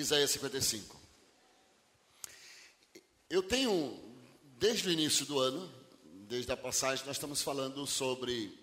Isaías 0.00 0.30
55. 0.30 0.96
Eu 3.28 3.42
tenho, 3.42 3.98
desde 4.56 4.88
o 4.88 4.92
início 4.92 5.26
do 5.26 5.40
ano, 5.40 5.68
desde 6.28 6.52
a 6.52 6.56
passagem, 6.56 7.04
nós 7.04 7.16
estamos 7.16 7.42
falando 7.42 7.84
sobre 7.84 8.56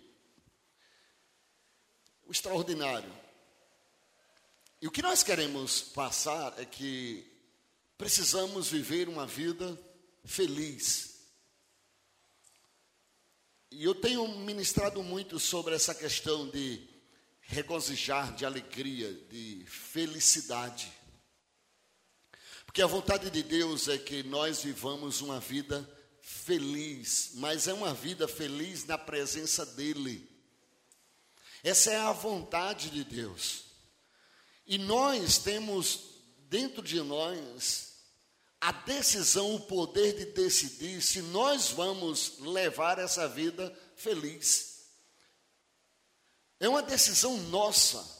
o 2.25 2.31
extraordinário. 2.31 3.11
E 4.81 4.87
o 4.87 4.91
que 4.91 5.01
nós 5.01 5.23
queremos 5.23 5.81
passar 5.81 6.57
é 6.57 6.63
que 6.63 7.29
precisamos 7.97 8.69
viver 8.69 9.09
uma 9.09 9.27
vida 9.27 9.77
feliz. 10.23 11.19
E 13.71 13.83
eu 13.83 13.93
tenho 13.93 14.25
ministrado 14.39 15.03
muito 15.03 15.37
sobre 15.37 15.75
essa 15.75 15.93
questão 15.93 16.47
de 16.47 16.87
regozijar, 17.41 18.33
de 18.33 18.45
alegria, 18.45 19.13
de 19.29 19.65
felicidade. 19.67 20.94
Porque 22.75 22.83
a 22.83 22.87
vontade 22.87 23.29
de 23.29 23.41
Deus 23.41 23.87
é 23.87 23.97
que 23.97 24.21
nós 24.23 24.61
vivamos 24.61 25.21
uma 25.21 25.39
vida 25.39 25.89
feliz, 26.19 27.31
mas 27.35 27.69
é 27.69 27.73
uma 27.73 27.93
vida 27.93 28.27
feliz 28.27 28.83
na 28.83 28.97
presença 28.97 29.65
dEle. 29.65 30.29
Essa 31.63 31.91
é 31.91 31.97
a 31.99 32.11
vontade 32.11 32.89
de 32.89 33.05
Deus. 33.05 33.63
E 34.67 34.77
nós 34.77 35.37
temos 35.37 36.01
dentro 36.49 36.81
de 36.81 36.99
nós 36.99 37.93
a 38.59 38.73
decisão, 38.73 39.55
o 39.55 39.61
poder 39.61 40.13
de 40.13 40.25
decidir 40.33 41.01
se 41.01 41.21
nós 41.21 41.69
vamos 41.69 42.39
levar 42.39 42.99
essa 42.99 43.25
vida 43.25 43.73
feliz. 43.95 44.81
É 46.59 46.67
uma 46.67 46.83
decisão 46.83 47.37
nossa. 47.43 48.14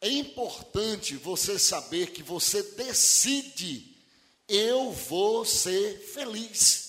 É 0.00 0.08
importante 0.08 1.16
você 1.16 1.58
saber 1.58 2.12
que 2.12 2.22
você 2.22 2.62
decide, 2.62 3.96
eu 4.46 4.92
vou 4.92 5.44
ser 5.44 5.98
feliz. 5.98 6.88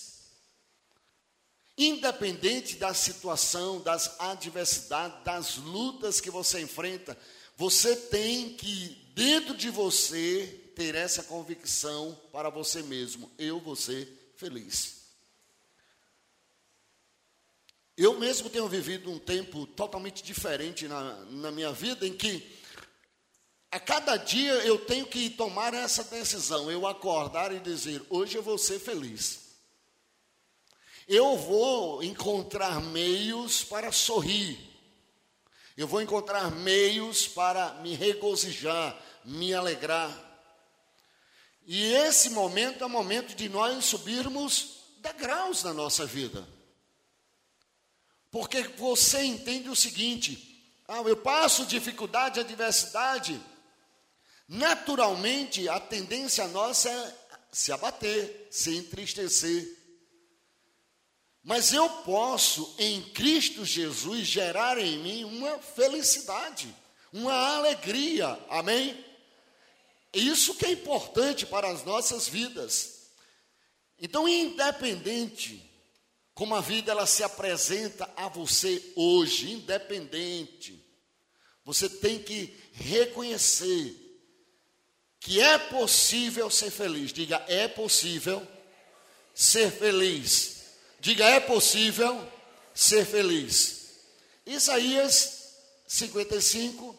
Independente 1.76 2.76
da 2.76 2.94
situação, 2.94 3.80
das 3.80 4.20
adversidades, 4.20 5.24
das 5.24 5.56
lutas 5.56 6.20
que 6.20 6.30
você 6.30 6.60
enfrenta, 6.60 7.18
você 7.56 7.96
tem 7.96 8.54
que, 8.54 8.96
dentro 9.14 9.56
de 9.56 9.70
você, 9.70 10.60
ter 10.74 10.94
essa 10.94 11.22
convicção 11.22 12.18
para 12.32 12.48
você 12.48 12.82
mesmo: 12.82 13.30
eu 13.38 13.60
vou 13.60 13.76
ser 13.76 14.32
feliz. 14.36 15.00
Eu 17.96 18.18
mesmo 18.18 18.48
tenho 18.48 18.66
vivido 18.66 19.10
um 19.10 19.18
tempo 19.18 19.66
totalmente 19.66 20.22
diferente 20.22 20.88
na, 20.88 21.16
na 21.26 21.50
minha 21.50 21.70
vida, 21.70 22.06
em 22.06 22.16
que 22.16 22.59
a 23.72 23.78
cada 23.78 24.16
dia 24.16 24.52
eu 24.64 24.84
tenho 24.84 25.06
que 25.06 25.30
tomar 25.30 25.72
essa 25.74 26.02
decisão, 26.02 26.70
eu 26.70 26.86
acordar 26.86 27.52
e 27.52 27.60
dizer: 27.60 28.04
hoje 28.10 28.36
eu 28.36 28.42
vou 28.42 28.58
ser 28.58 28.80
feliz. 28.80 29.50
Eu 31.06 31.36
vou 31.36 32.02
encontrar 32.02 32.80
meios 32.80 33.64
para 33.64 33.90
sorrir. 33.92 34.58
Eu 35.76 35.86
vou 35.86 36.02
encontrar 36.02 36.50
meios 36.50 37.26
para 37.26 37.74
me 37.74 37.94
regozijar, 37.94 38.96
me 39.24 39.54
alegrar. 39.54 40.16
E 41.66 41.92
esse 41.92 42.30
momento 42.30 42.82
é 42.82 42.86
o 42.86 42.90
momento 42.90 43.34
de 43.34 43.48
nós 43.48 43.84
subirmos 43.84 44.80
degraus 44.98 45.62
na 45.62 45.72
nossa 45.72 46.04
vida. 46.04 46.46
Porque 48.30 48.62
você 48.62 49.22
entende 49.22 49.68
o 49.68 49.76
seguinte: 49.76 50.60
ah, 50.88 51.02
eu 51.02 51.16
passo 51.16 51.66
dificuldade, 51.66 52.40
adversidade, 52.40 53.40
Naturalmente, 54.52 55.68
a 55.68 55.78
tendência 55.78 56.48
nossa 56.48 56.90
é 56.90 57.14
se 57.52 57.70
abater, 57.70 58.48
se 58.50 58.76
entristecer. 58.76 59.78
Mas 61.40 61.72
eu 61.72 61.88
posso, 61.88 62.74
em 62.76 63.00
Cristo 63.12 63.64
Jesus, 63.64 64.26
gerar 64.26 64.76
em 64.76 64.98
mim 64.98 65.22
uma 65.22 65.56
felicidade, 65.60 66.74
uma 67.12 67.32
alegria, 67.32 68.26
amém? 68.48 69.04
Isso 70.12 70.56
que 70.56 70.66
é 70.66 70.72
importante 70.72 71.46
para 71.46 71.70
as 71.70 71.84
nossas 71.84 72.26
vidas. 72.26 73.12
Então, 74.00 74.28
independente 74.28 75.64
como 76.34 76.56
a 76.56 76.60
vida 76.60 76.90
ela 76.90 77.06
se 77.06 77.22
apresenta 77.22 78.12
a 78.16 78.26
você 78.26 78.92
hoje, 78.96 79.52
independente, 79.52 80.84
você 81.64 81.88
tem 81.88 82.20
que 82.20 82.52
reconhecer 82.72 84.09
que 85.20 85.38
é 85.38 85.58
possível 85.58 86.50
ser 86.50 86.70
feliz. 86.70 87.12
Diga, 87.12 87.44
é 87.46 87.68
possível 87.68 88.46
ser 89.34 89.70
feliz. 89.70 90.62
Diga, 90.98 91.24
é 91.24 91.38
possível 91.38 92.26
ser 92.74 93.04
feliz. 93.04 93.98
Isaías 94.46 95.54
55, 95.86 96.98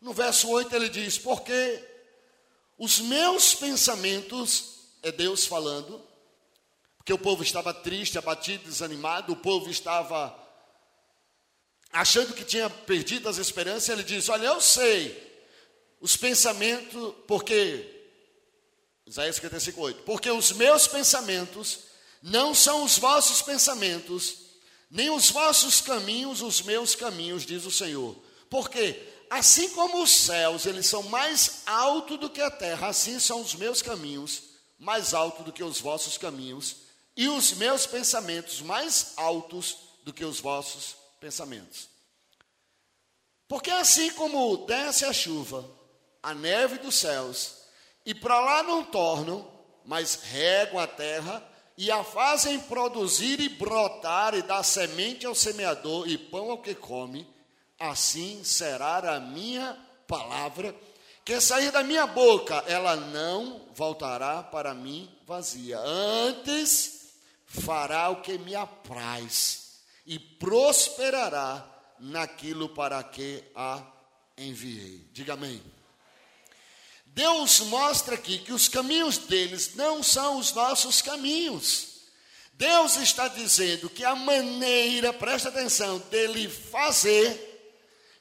no 0.00 0.12
verso 0.12 0.48
8, 0.50 0.76
ele 0.76 0.90
diz: 0.90 1.16
Porque 1.16 1.82
os 2.78 3.00
meus 3.00 3.54
pensamentos, 3.54 4.74
é 5.02 5.10
Deus 5.10 5.46
falando, 5.46 6.02
porque 6.98 7.12
o 7.12 7.18
povo 7.18 7.42
estava 7.42 7.72
triste, 7.72 8.18
abatido, 8.18 8.64
desanimado, 8.64 9.32
o 9.32 9.36
povo 9.36 9.70
estava 9.70 10.38
achando 11.90 12.34
que 12.34 12.44
tinha 12.44 12.68
perdido 12.68 13.28
as 13.28 13.38
esperanças, 13.38 13.88
ele 13.88 14.02
diz: 14.02 14.28
Olha, 14.28 14.48
eu 14.48 14.60
sei 14.60 15.33
os 16.04 16.18
pensamentos, 16.18 17.14
porque, 17.26 18.10
Isaías 19.06 19.36
55, 19.36 19.80
8, 19.80 20.02
porque 20.02 20.30
os 20.30 20.52
meus 20.52 20.86
pensamentos 20.86 21.78
não 22.22 22.54
são 22.54 22.84
os 22.84 22.98
vossos 22.98 23.40
pensamentos, 23.40 24.36
nem 24.90 25.08
os 25.08 25.30
vossos 25.30 25.80
caminhos, 25.80 26.42
os 26.42 26.60
meus 26.60 26.94
caminhos, 26.94 27.46
diz 27.46 27.64
o 27.64 27.70
Senhor. 27.70 28.14
Porque, 28.50 29.02
assim 29.30 29.70
como 29.70 30.02
os 30.02 30.10
céus, 30.10 30.66
eles 30.66 30.84
são 30.84 31.04
mais 31.04 31.62
altos 31.64 32.20
do 32.20 32.28
que 32.28 32.42
a 32.42 32.50
terra, 32.50 32.88
assim 32.88 33.18
são 33.18 33.40
os 33.40 33.54
meus 33.54 33.80
caminhos, 33.80 34.42
mais 34.78 35.14
altos 35.14 35.46
do 35.46 35.54
que 35.54 35.64
os 35.64 35.80
vossos 35.80 36.18
caminhos, 36.18 36.76
e 37.16 37.28
os 37.28 37.54
meus 37.54 37.86
pensamentos 37.86 38.60
mais 38.60 39.14
altos 39.16 39.78
do 40.02 40.12
que 40.12 40.26
os 40.26 40.38
vossos 40.38 40.96
pensamentos. 41.18 41.88
Porque 43.48 43.70
assim 43.70 44.10
como 44.10 44.66
desce 44.66 45.06
a 45.06 45.12
chuva 45.14 45.82
a 46.24 46.34
neve 46.34 46.78
dos 46.78 46.96
céus, 46.96 47.58
e 48.04 48.14
para 48.14 48.40
lá 48.40 48.62
não 48.62 48.82
tornam, 48.82 49.48
mas 49.84 50.22
regam 50.24 50.78
a 50.78 50.86
terra 50.86 51.42
e 51.76 51.90
a 51.90 52.02
fazem 52.02 52.58
produzir 52.60 53.40
e 53.40 53.48
brotar 53.48 54.34
e 54.34 54.42
dar 54.42 54.62
semente 54.62 55.26
ao 55.26 55.34
semeador 55.34 56.08
e 56.08 56.16
pão 56.16 56.50
ao 56.50 56.58
que 56.58 56.74
come, 56.74 57.28
assim 57.78 58.42
será 58.42 59.14
a 59.14 59.20
minha 59.20 59.78
palavra 60.06 60.74
que 61.24 61.40
sair 61.40 61.70
da 61.70 61.82
minha 61.82 62.06
boca, 62.06 62.62
ela 62.66 62.96
não 62.96 63.62
voltará 63.74 64.42
para 64.42 64.74
mim 64.74 65.10
vazia. 65.26 65.78
Antes 65.78 67.14
fará 67.46 68.10
o 68.10 68.20
que 68.20 68.36
me 68.36 68.54
apraz 68.54 69.80
e 70.06 70.18
prosperará 70.18 71.66
naquilo 71.98 72.68
para 72.68 73.02
que 73.02 73.42
a 73.54 73.82
enviei. 74.36 75.08
Diga 75.12 75.32
amém. 75.32 75.62
Deus 77.14 77.60
mostra 77.60 78.16
aqui 78.16 78.38
que 78.38 78.52
os 78.52 78.66
caminhos 78.66 79.18
deles 79.18 79.76
não 79.76 80.02
são 80.02 80.36
os 80.36 80.52
nossos 80.52 81.00
caminhos. 81.00 81.94
Deus 82.54 82.96
está 82.96 83.28
dizendo 83.28 83.88
que 83.88 84.04
a 84.04 84.16
maneira, 84.16 85.12
presta 85.12 85.48
atenção, 85.48 86.00
dele 86.10 86.48
fazer, 86.48 87.52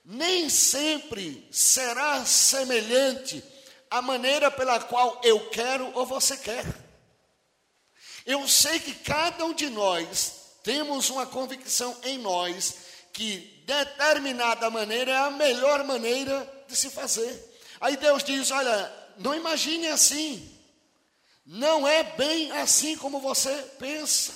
nem 0.06 0.48
sempre 0.48 1.48
será 1.52 2.24
semelhante 2.24 3.44
à 3.90 4.00
maneira 4.00 4.52
pela 4.52 4.80
qual 4.80 5.20
eu 5.24 5.50
quero 5.50 5.92
ou 5.96 6.06
você 6.06 6.38
quer. 6.38 6.64
Eu 8.28 8.48
sei 8.48 8.80
que 8.80 8.94
cada 8.94 9.44
um 9.44 9.56
de 9.56 9.72
nós 9.72 10.34
temos 10.64 11.10
uma 11.10 11.26
convicção 11.26 11.98
em 12.04 12.20
nós 12.20 12.76
que 13.12 13.64
determinada 13.66 14.70
maneira 14.70 15.12
é 15.12 15.18
a 15.18 15.32
melhor 15.32 15.84
maneira 15.84 16.48
de 16.68 16.76
se 16.76 16.92
fazer. 16.92 17.53
Aí 17.84 17.98
Deus 17.98 18.24
diz: 18.24 18.50
Olha, 18.50 18.94
não 19.18 19.36
imagine 19.36 19.88
assim. 19.88 20.50
Não 21.46 21.86
é 21.86 22.02
bem 22.02 22.50
assim 22.54 22.96
como 22.96 23.20
você 23.20 23.54
pensa. 23.78 24.34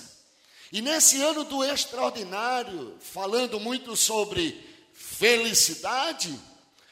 E 0.69 0.81
nesse 0.81 1.21
ano 1.21 1.45
do 1.45 1.63
extraordinário, 1.63 2.97
falando 2.99 3.57
muito 3.57 3.95
sobre 3.95 4.61
felicidade, 4.93 6.37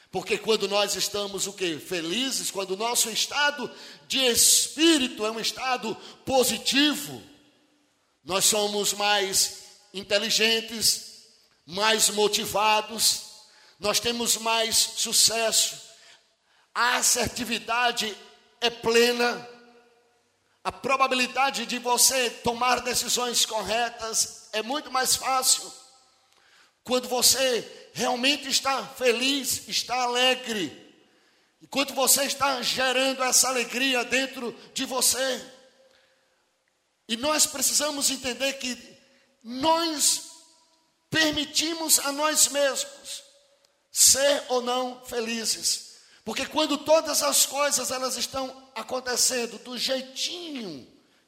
porque 0.09 0.37
quando 0.37 0.65
nós 0.65 0.95
estamos 0.95 1.45
o 1.45 1.51
que? 1.51 1.77
Felizes, 1.77 2.49
quando 2.49 2.71
o 2.71 2.77
nosso 2.77 3.09
estado 3.09 3.69
de 4.07 4.19
espírito 4.19 5.25
é 5.25 5.31
um 5.31 5.41
estado 5.41 5.93
positivo, 6.23 7.21
nós 8.23 8.45
somos 8.45 8.93
mais 8.93 9.63
inteligentes, 9.93 11.25
mais 11.65 12.09
motivados, 12.11 13.23
nós 13.77 13.99
temos 13.99 14.37
mais 14.37 14.77
sucesso, 14.77 15.84
a 16.75 16.97
assertividade 16.97 18.15
é 18.59 18.69
plena, 18.69 19.49
a 20.61 20.71
probabilidade 20.71 21.65
de 21.65 21.79
você 21.79 22.29
tomar 22.29 22.81
decisões 22.81 23.45
corretas 23.45 24.49
é 24.51 24.61
muito 24.61 24.91
mais 24.91 25.15
fácil 25.15 25.71
quando 26.85 27.07
você 27.07 27.89
realmente 27.93 28.47
está 28.47 28.85
feliz, 28.85 29.67
está 29.67 30.03
alegre, 30.03 30.93
enquanto 31.61 31.95
você 31.95 32.23
está 32.23 32.61
gerando 32.61 33.23
essa 33.23 33.47
alegria 33.47 34.03
dentro 34.05 34.55
de 34.71 34.85
você. 34.85 35.51
E 37.07 37.17
nós 37.17 37.47
precisamos 37.47 38.11
entender 38.11 38.53
que 38.53 38.77
nós 39.43 40.29
permitimos 41.09 41.97
a 41.99 42.11
nós 42.11 42.49
mesmos 42.49 43.23
ser 43.91 44.43
ou 44.49 44.61
não 44.61 45.03
felizes. 45.05 45.84
Porque 46.25 46.47
quando 46.47 46.79
todas 46.79 47.21
as 47.21 47.45
coisas 47.45 47.91
elas 47.91 48.17
estão 48.17 48.67
acontecendo 48.73 49.59
do 49.59 49.77
jeitinho 49.77 50.85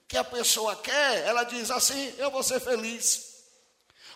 que 0.08 0.18
a 0.18 0.24
pessoa 0.24 0.76
quer, 0.76 1.20
ela 1.28 1.44
diz 1.44 1.70
assim: 1.70 2.14
"Eu 2.18 2.32
vou 2.32 2.42
ser 2.42 2.60
feliz". 2.60 3.44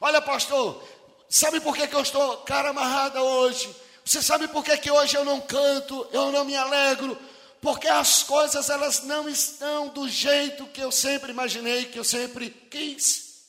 Olha, 0.01 0.19
pastor, 0.19 0.83
sabe 1.29 1.59
por 1.59 1.75
que, 1.75 1.87
que 1.87 1.95
eu 1.95 2.01
estou 2.01 2.37
cara 2.37 2.69
amarrada 2.69 3.21
hoje? 3.21 3.73
Você 4.03 4.23
sabe 4.23 4.47
por 4.47 4.63
que, 4.63 4.75
que 4.77 4.89
hoje 4.89 5.15
eu 5.15 5.23
não 5.23 5.39
canto, 5.39 6.07
eu 6.11 6.31
não 6.31 6.43
me 6.43 6.55
alegro? 6.55 7.15
Porque 7.61 7.87
as 7.87 8.23
coisas 8.23 8.71
elas 8.71 9.03
não 9.03 9.29
estão 9.29 9.89
do 9.89 10.09
jeito 10.09 10.65
que 10.65 10.81
eu 10.81 10.91
sempre 10.91 11.31
imaginei, 11.31 11.85
que 11.85 11.99
eu 11.99 12.03
sempre 12.03 12.49
quis. 12.49 13.43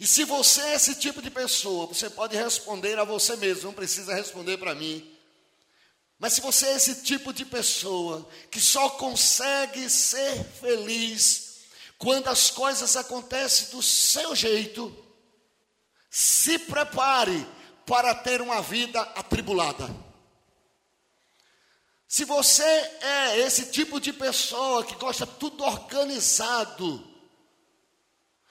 E 0.00 0.06
se 0.06 0.24
você 0.24 0.62
é 0.62 0.74
esse 0.76 0.94
tipo 0.94 1.20
de 1.20 1.30
pessoa, 1.30 1.86
você 1.86 2.08
pode 2.08 2.34
responder 2.34 2.98
a 2.98 3.04
você 3.04 3.36
mesmo, 3.36 3.64
não 3.64 3.74
precisa 3.74 4.14
responder 4.14 4.56
para 4.56 4.74
mim. 4.74 5.15
Mas 6.18 6.32
se 6.32 6.40
você 6.40 6.66
é 6.66 6.76
esse 6.76 7.02
tipo 7.02 7.32
de 7.32 7.44
pessoa 7.44 8.26
que 8.50 8.60
só 8.60 8.90
consegue 8.90 9.88
ser 9.90 10.44
feliz 10.44 11.66
quando 11.98 12.28
as 12.28 12.50
coisas 12.50 12.96
acontecem 12.96 13.68
do 13.68 13.82
seu 13.82 14.34
jeito, 14.34 14.94
se 16.10 16.58
prepare 16.58 17.46
para 17.84 18.14
ter 18.14 18.40
uma 18.40 18.62
vida 18.62 19.00
atribulada. 19.00 19.88
Se 22.08 22.24
você 22.24 22.64
é 22.64 23.38
esse 23.40 23.66
tipo 23.70 24.00
de 24.00 24.12
pessoa 24.12 24.84
que 24.84 24.94
gosta 24.94 25.26
tudo 25.26 25.64
organizado, 25.64 27.04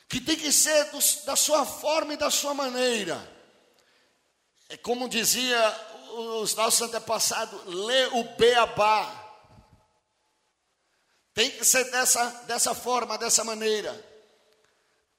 que 0.08 0.22
tem 0.22 0.36
que 0.36 0.52
ser 0.52 0.92
do, 0.92 1.00
da 1.26 1.36
sua 1.36 1.66
forma 1.66 2.14
e 2.14 2.18
da 2.18 2.30
sua 2.30 2.54
maneira, 2.54 3.18
é 4.70 4.78
como 4.78 5.10
dizia 5.10 5.58
os 6.16 6.56
nossos 6.56 6.82
antepassados, 6.82 7.62
lê 7.66 8.06
o 8.08 8.24
beabá. 8.36 9.24
Tem 11.34 11.52
que 11.52 11.66
ser 11.66 11.84
dessa, 11.92 12.26
dessa 12.48 12.74
forma, 12.74 13.18
dessa 13.18 13.44
maneira. 13.44 13.94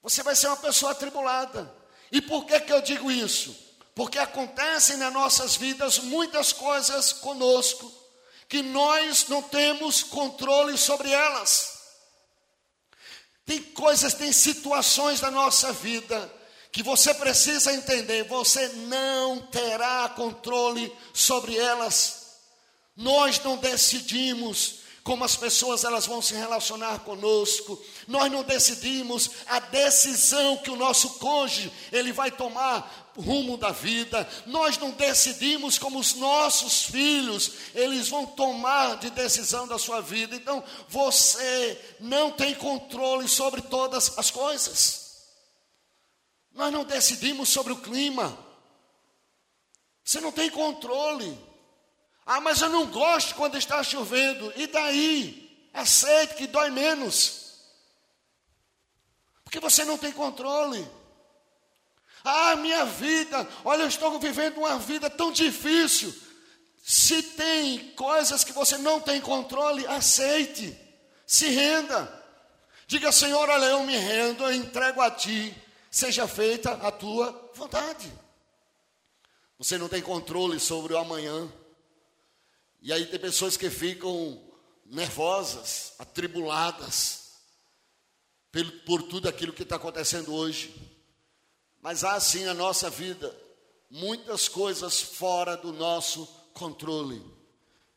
Você 0.02 0.22
vai 0.22 0.34
ser 0.34 0.46
uma 0.48 0.56
pessoa 0.56 0.92
atribulada. 0.92 1.74
E 2.10 2.22
por 2.22 2.46
que, 2.46 2.58
que 2.60 2.72
eu 2.72 2.80
digo 2.80 3.10
isso? 3.10 3.54
Porque 3.94 4.18
acontecem 4.18 4.96
nas 4.96 5.12
nossas 5.12 5.56
vidas 5.56 5.98
muitas 5.98 6.52
coisas 6.52 7.12
conosco 7.12 7.92
que 8.48 8.62
nós 8.62 9.26
não 9.28 9.42
temos 9.42 10.02
controle 10.02 10.78
sobre 10.78 11.10
elas. 11.10 11.76
Tem 13.44 13.62
coisas, 13.62 14.14
tem 14.14 14.32
situações 14.32 15.20
da 15.20 15.30
nossa 15.30 15.72
vida 15.72 16.32
que 16.72 16.82
você 16.82 17.14
precisa 17.14 17.72
entender, 17.72 18.24
você 18.24 18.68
não 18.68 19.38
terá 19.38 20.08
controle 20.10 20.92
sobre 21.12 21.56
elas. 21.56 22.26
Nós 22.96 23.40
não 23.42 23.56
decidimos 23.56 24.86
como 25.06 25.24
as 25.24 25.36
pessoas 25.36 25.84
elas 25.84 26.04
vão 26.04 26.20
se 26.20 26.34
relacionar 26.34 26.98
conosco. 26.98 27.80
Nós 28.08 28.30
não 28.30 28.42
decidimos 28.42 29.30
a 29.46 29.60
decisão 29.60 30.56
que 30.56 30.70
o 30.70 30.74
nosso 30.74 31.10
cônjuge 31.20 31.72
ele 31.92 32.12
vai 32.12 32.28
tomar 32.30 33.12
rumo 33.16 33.56
da 33.56 33.70
vida. 33.70 34.28
Nós 34.46 34.76
não 34.78 34.90
decidimos 34.90 35.78
como 35.78 36.00
os 36.00 36.14
nossos 36.14 36.82
filhos 36.82 37.52
eles 37.72 38.08
vão 38.08 38.26
tomar 38.26 38.96
de 38.96 39.10
decisão 39.10 39.68
da 39.68 39.78
sua 39.78 40.00
vida. 40.00 40.34
Então, 40.34 40.62
você 40.88 41.80
não 42.00 42.32
tem 42.32 42.52
controle 42.56 43.28
sobre 43.28 43.62
todas 43.62 44.18
as 44.18 44.30
coisas. 44.32 45.05
Nós 46.56 46.72
não 46.72 46.84
decidimos 46.84 47.50
sobre 47.50 47.74
o 47.74 47.76
clima. 47.76 48.36
Você 50.02 50.20
não 50.20 50.32
tem 50.32 50.48
controle. 50.48 51.38
Ah, 52.24 52.40
mas 52.40 52.62
eu 52.62 52.70
não 52.70 52.86
gosto 52.86 53.34
quando 53.34 53.58
está 53.58 53.82
chovendo. 53.82 54.50
E 54.56 54.66
daí? 54.66 55.68
Aceite 55.74 56.34
que 56.34 56.46
dói 56.46 56.70
menos. 56.70 57.52
Porque 59.44 59.60
você 59.60 59.84
não 59.84 59.98
tem 59.98 60.10
controle. 60.10 60.88
Ah, 62.24 62.56
minha 62.56 62.86
vida, 62.86 63.46
olha, 63.62 63.82
eu 63.82 63.88
estou 63.88 64.18
vivendo 64.18 64.56
uma 64.58 64.78
vida 64.78 65.10
tão 65.10 65.30
difícil. 65.30 66.12
Se 66.82 67.22
tem 67.22 67.90
coisas 67.90 68.42
que 68.42 68.52
você 68.52 68.78
não 68.78 68.98
tem 68.98 69.20
controle, 69.20 69.86
aceite, 69.86 70.74
se 71.26 71.48
renda. 71.48 72.24
Diga, 72.86 73.12
Senhor, 73.12 73.48
olha, 73.48 73.66
eu 73.66 73.82
me 73.82 73.96
rendo, 73.96 74.42
eu 74.44 74.54
entrego 74.54 75.02
a 75.02 75.10
Ti 75.10 75.65
seja 75.90 76.26
feita 76.26 76.72
a 76.72 76.90
tua 76.90 77.50
vontade. 77.54 78.12
Você 79.58 79.78
não 79.78 79.88
tem 79.88 80.02
controle 80.02 80.60
sobre 80.60 80.92
o 80.92 80.98
amanhã. 80.98 81.50
E 82.82 82.92
aí 82.92 83.06
tem 83.06 83.18
pessoas 83.18 83.56
que 83.56 83.70
ficam 83.70 84.42
nervosas, 84.84 85.94
atribuladas 85.98 87.32
por, 88.52 88.70
por 88.84 89.02
tudo 89.02 89.28
aquilo 89.28 89.52
que 89.52 89.62
está 89.62 89.76
acontecendo 89.76 90.34
hoje. 90.34 90.74
Mas 91.80 92.04
há 92.04 92.18
sim 92.20 92.44
na 92.44 92.54
nossa 92.54 92.90
vida 92.90 93.34
muitas 93.90 94.48
coisas 94.48 95.00
fora 95.00 95.56
do 95.56 95.72
nosso 95.72 96.26
controle. 96.52 97.22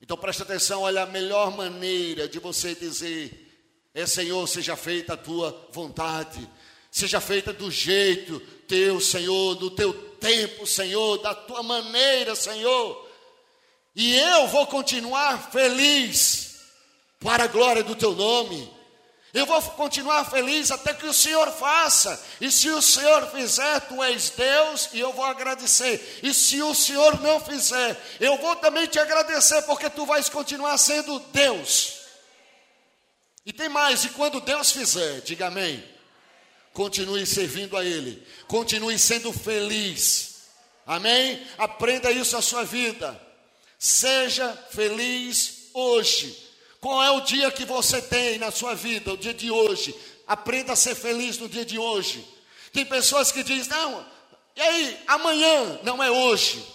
Então 0.02 0.16
preste 0.18 0.44
atenção, 0.44 0.82
olha 0.82 1.04
a 1.04 1.08
melhor 1.08 1.56
maneira 1.56 2.28
de 2.28 2.40
você 2.40 2.74
dizer 2.74 3.48
é 3.94 4.06
Senhor, 4.06 4.48
seja 4.48 4.76
feita 4.76 5.14
a 5.14 5.18
tua 5.18 5.68
vontade 5.72 6.50
seja 6.92 7.22
feita 7.22 7.54
do 7.54 7.70
jeito 7.72 8.40
teu, 8.68 9.00
Senhor, 9.00 9.56
do 9.56 9.72
teu 9.72 9.94
tempo, 9.94 10.68
Senhor, 10.68 11.18
da 11.18 11.34
tua 11.34 11.64
maneira, 11.64 12.36
Senhor. 12.36 13.10
E 13.96 14.16
eu 14.16 14.48
vou 14.48 14.68
continuar 14.68 15.52
feliz 15.52 16.60
para 17.20 17.46
a 17.46 17.48
glória 17.48 17.84
do 17.84 17.96
teu 17.96 18.14
nome. 18.14 18.80
Eu 19.34 19.46
vou 19.46 19.62
continuar 19.62 20.26
feliz 20.26 20.72
até 20.72 20.94
que 20.94 21.06
o 21.06 21.14
Senhor 21.14 21.52
faça. 21.52 22.24
E 22.42 22.52
se 22.52 22.70
o 22.70 22.82
Senhor 22.82 23.28
fizer, 23.28 23.80
tu 23.82 24.02
és 24.04 24.32
Deus 24.32 24.90
e 24.94 25.00
eu 25.00 25.14
vou 25.14 25.26
agradecer. 25.26 26.20
E 26.24 26.34
se 26.34 26.62
o 26.62 26.74
Senhor 26.74 27.20
não 27.22 27.40
fizer, 27.40 28.00
eu 28.20 28.38
vou 28.38 28.56
também 28.56 28.88
te 28.88 28.98
agradecer 28.98 29.62
porque 29.64 29.90
tu 29.90 30.06
vais 30.06 30.30
continuar 30.30 30.78
sendo 30.78 31.20
Deus. 31.32 32.00
E 33.46 33.54
tem 33.54 33.70
mais, 33.70 34.04
e 34.04 34.10
quando 34.10 34.42
Deus 34.42 34.72
fizer, 34.72 35.22
diga 35.22 35.48
amém. 35.48 35.84
Continue 36.80 37.26
servindo 37.26 37.76
a 37.76 37.84
Ele. 37.84 38.26
Continue 38.48 38.98
sendo 38.98 39.34
feliz. 39.34 40.44
Amém? 40.88 41.46
Aprenda 41.58 42.10
isso 42.10 42.38
na 42.38 42.42
sua 42.42 42.64
vida. 42.64 43.20
Seja 43.78 44.50
feliz 44.72 45.72
hoje. 45.74 46.42
Qual 46.80 47.04
é 47.04 47.12
o 47.12 47.20
dia 47.20 47.52
que 47.52 47.66
você 47.66 48.02
tem 48.02 48.38
na 48.38 48.50
sua 48.50 48.76
vida, 48.76 49.12
o 49.12 49.18
dia 49.18 49.34
de 49.34 49.52
hoje? 49.52 49.94
Aprenda 50.26 50.72
a 50.72 50.78
ser 50.78 50.96
feliz 50.96 51.38
no 51.38 51.50
dia 51.50 51.66
de 51.66 51.78
hoje. 51.78 52.26
Tem 52.72 52.86
pessoas 52.86 53.30
que 53.30 53.44
dizem, 53.44 53.72
não, 53.72 54.06
e 54.56 54.62
aí, 54.62 55.04
amanhã 55.06 55.82
não 55.84 56.02
é 56.02 56.10
hoje. 56.10 56.66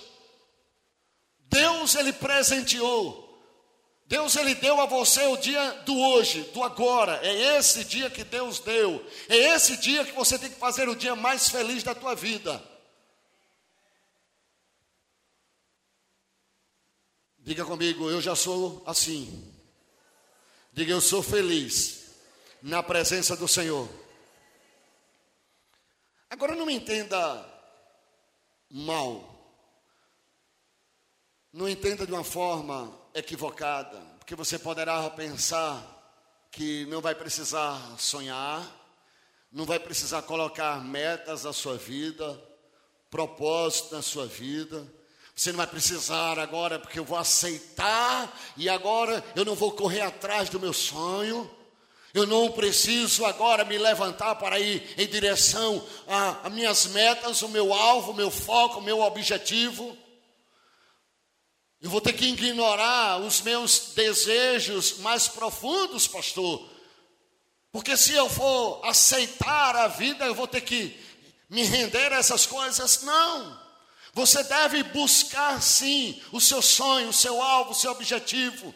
Deus, 1.48 1.94
Ele 1.94 2.12
presenteou 2.12 3.23
Deus 4.06 4.36
ele 4.36 4.54
deu 4.54 4.80
a 4.80 4.86
você 4.86 5.24
o 5.26 5.36
dia 5.36 5.70
do 5.82 5.98
hoje, 5.98 6.42
do 6.52 6.62
agora. 6.62 7.20
É 7.26 7.56
esse 7.56 7.84
dia 7.84 8.10
que 8.10 8.22
Deus 8.22 8.58
deu. 8.58 9.04
É 9.28 9.36
esse 9.54 9.76
dia 9.78 10.04
que 10.04 10.12
você 10.12 10.38
tem 10.38 10.50
que 10.50 10.58
fazer 10.58 10.88
o 10.88 10.94
dia 10.94 11.16
mais 11.16 11.48
feliz 11.48 11.82
da 11.82 11.94
tua 11.94 12.14
vida. 12.14 12.62
Diga 17.38 17.64
comigo, 17.64 18.10
eu 18.10 18.20
já 18.20 18.36
sou 18.36 18.82
assim. 18.86 19.52
Diga, 20.72 20.92
eu 20.92 21.00
sou 21.00 21.22
feliz 21.22 22.04
na 22.62 22.82
presença 22.82 23.36
do 23.36 23.48
Senhor. 23.48 23.88
Agora 26.28 26.54
não 26.54 26.66
me 26.66 26.74
entenda 26.74 27.46
mal. 28.70 29.30
Não 31.52 31.68
entenda 31.68 32.06
de 32.06 32.12
uma 32.12 32.24
forma 32.24 33.03
equivocada, 33.14 33.96
porque 34.18 34.34
você 34.34 34.58
poderá 34.58 35.08
pensar 35.10 35.82
que 36.50 36.84
não 36.86 37.00
vai 37.00 37.14
precisar 37.14 37.80
sonhar, 37.98 38.64
não 39.52 39.64
vai 39.64 39.78
precisar 39.78 40.22
colocar 40.22 40.82
metas 40.82 41.44
na 41.44 41.52
sua 41.52 41.76
vida, 41.76 42.40
propósito 43.10 43.94
na 43.94 44.02
sua 44.02 44.26
vida, 44.26 44.84
Você 45.36 45.50
não 45.50 45.56
vai 45.56 45.66
precisar 45.66 46.38
agora, 46.38 46.78
porque 46.78 46.98
eu 46.98 47.04
vou 47.04 47.18
aceitar 47.18 48.32
e 48.56 48.68
agora 48.68 49.22
eu 49.34 49.44
não 49.44 49.56
vou 49.56 49.72
correr 49.72 50.00
atrás 50.00 50.48
do 50.48 50.60
meu 50.60 50.72
sonho. 50.72 51.50
Eu 52.12 52.24
não 52.24 52.52
preciso 52.52 53.24
agora 53.24 53.64
me 53.64 53.76
levantar 53.76 54.36
para 54.36 54.60
ir 54.60 54.94
em 54.96 55.08
direção 55.08 55.84
às 56.44 56.52
minhas 56.52 56.86
metas, 56.86 57.42
o 57.42 57.48
meu 57.48 57.74
alvo, 57.74 58.12
o 58.12 58.14
meu 58.14 58.30
foco, 58.30 58.78
o 58.78 58.82
meu 58.82 59.00
objetivo. 59.00 59.98
Eu 61.84 61.90
vou 61.90 62.00
ter 62.00 62.14
que 62.14 62.24
ignorar 62.24 63.20
os 63.20 63.42
meus 63.42 63.92
desejos 63.94 65.00
mais 65.00 65.28
profundos, 65.28 66.08
pastor. 66.08 66.66
Porque 67.70 67.94
se 67.94 68.14
eu 68.14 68.26
for 68.26 68.80
aceitar 68.86 69.76
a 69.76 69.86
vida, 69.86 70.24
eu 70.24 70.34
vou 70.34 70.48
ter 70.48 70.62
que 70.62 70.98
me 71.46 71.62
render 71.62 72.10
a 72.10 72.16
essas 72.16 72.46
coisas. 72.46 73.02
Não. 73.02 73.60
Você 74.14 74.42
deve 74.44 74.82
buscar 74.82 75.60
sim 75.60 76.22
o 76.32 76.40
seu 76.40 76.62
sonho, 76.62 77.10
o 77.10 77.12
seu 77.12 77.42
alvo, 77.42 77.72
o 77.72 77.74
seu 77.74 77.90
objetivo. 77.90 78.74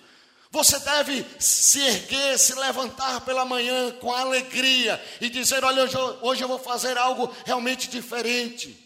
Você 0.50 0.78
deve 0.78 1.24
se 1.38 1.80
erguer, 1.80 2.38
se 2.38 2.54
levantar 2.56 3.22
pela 3.22 3.46
manhã 3.46 3.90
com 3.92 4.12
alegria 4.12 5.02
e 5.18 5.30
dizer: 5.30 5.64
Olha, 5.64 5.84
hoje 5.84 5.96
eu, 5.96 6.18
hoje 6.20 6.44
eu 6.44 6.48
vou 6.48 6.58
fazer 6.58 6.98
algo 6.98 7.34
realmente 7.46 7.88
diferente. 7.88 8.76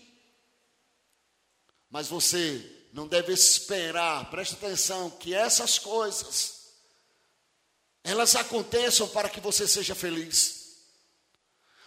Mas 1.91 2.07
você 2.07 2.82
não 2.93 3.09
deve 3.09 3.33
esperar, 3.33 4.29
preste 4.31 4.55
atenção, 4.55 5.09
que 5.09 5.35
essas 5.35 5.79
coisas 5.79 6.61
elas 8.05 8.35
aconteçam 8.37 9.09
para 9.09 9.29
que 9.29 9.41
você 9.41 9.67
seja 9.67 9.95
feliz. 9.95 10.77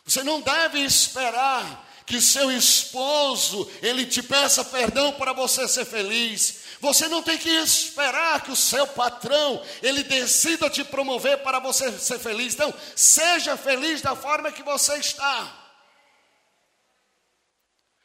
Você 0.03 0.24
não 0.24 0.41
deve 0.41 0.79
esperar 0.79 1.85
que 2.05 2.21
seu 2.21 2.51
esposo 2.51 3.69
ele 3.81 4.05
te 4.05 4.24
peça 4.24 4.63
perdão 4.63 5.13
para 5.13 5.33
você 5.33 5.67
ser 5.67 5.85
feliz. 5.85 6.63
Você 6.79 7.07
não 7.07 7.21
tem 7.21 7.38
que 7.38 7.50
esperar 7.50 8.43
que 8.43 8.51
o 8.51 8.55
seu 8.55 8.88
patrão 8.88 9.63
ele 9.81 10.03
decida 10.03 10.69
te 10.69 10.83
promover 10.83 11.39
para 11.39 11.59
você 11.59 11.91
ser 12.00 12.19
feliz. 12.19 12.53
Então, 12.53 12.74
seja 12.95 13.57
feliz 13.57 14.01
da 14.01 14.15
forma 14.15 14.51
que 14.51 14.63
você 14.63 14.95
está. 14.97 15.63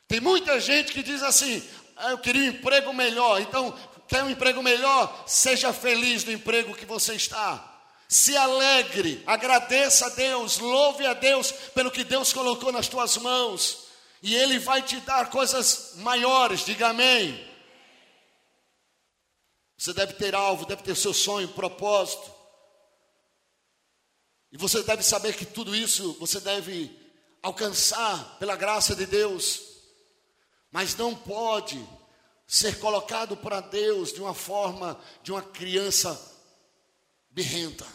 Tem 0.09 0.19
muita 0.19 0.59
gente 0.59 0.93
que 0.93 1.03
diz 1.03 1.23
assim: 1.23 1.63
ah, 2.01 2.11
eu 2.11 2.19
queria 2.19 2.51
um 2.51 2.55
emprego 2.55 2.93
melhor. 2.93 3.41
Então, 3.41 3.77
quer 4.09 4.23
um 4.23 4.31
emprego 4.31 4.63
melhor? 4.63 5.25
Seja 5.27 5.73
feliz 5.73 6.25
no 6.25 6.33
emprego 6.33 6.75
que 6.75 6.87
você 6.87 7.15
está. 7.15 7.67
Se 8.09 8.37
alegre, 8.37 9.23
agradeça 9.27 10.07
a 10.07 10.11
Deus, 10.11 10.59
louve 10.59 11.07
a 11.07 11.15
Deus 11.15 11.53
pelo 11.75 11.91
que 11.91 12.03
Deus 12.03 12.33
colocou 12.33 12.73
nas 12.73 12.89
tuas 12.89 13.17
mãos. 13.19 13.87
E 14.23 14.35
Ele 14.35 14.59
vai 14.59 14.83
te 14.83 14.97
dar 15.01 15.31
coisas 15.31 15.93
maiores, 15.97 16.65
diga 16.65 16.89
amém. 16.89 17.49
Você 19.79 19.93
deve 19.95 20.15
ter 20.15 20.35
alvo, 20.35 20.67
deve 20.67 20.83
ter 20.83 20.95
seu 20.97 21.15
sonho, 21.15 21.49
propósito. 21.49 22.31
E 24.53 24.59
você 24.59 24.83
deve 24.83 25.03
saber 25.03 25.37
que 25.37 25.47
tudo 25.47 25.75
isso 25.75 26.17
você 26.19 26.41
deve 26.41 26.91
alcançar 27.43 28.37
pela 28.39 28.57
graça 28.57 28.95
de 28.95 29.07
Deus. 29.07 29.70
Mas 30.71 30.95
não 30.95 31.15
pode 31.15 31.83
ser 32.47 32.79
colocado 32.79 33.37
para 33.37 33.61
Deus 33.61 34.13
de 34.13 34.21
uma 34.21 34.35
forma 34.35 35.01
de 35.23 35.33
uma 35.33 35.43
criança 35.43 36.21
birrenta. 37.31 37.85
O 37.85 37.89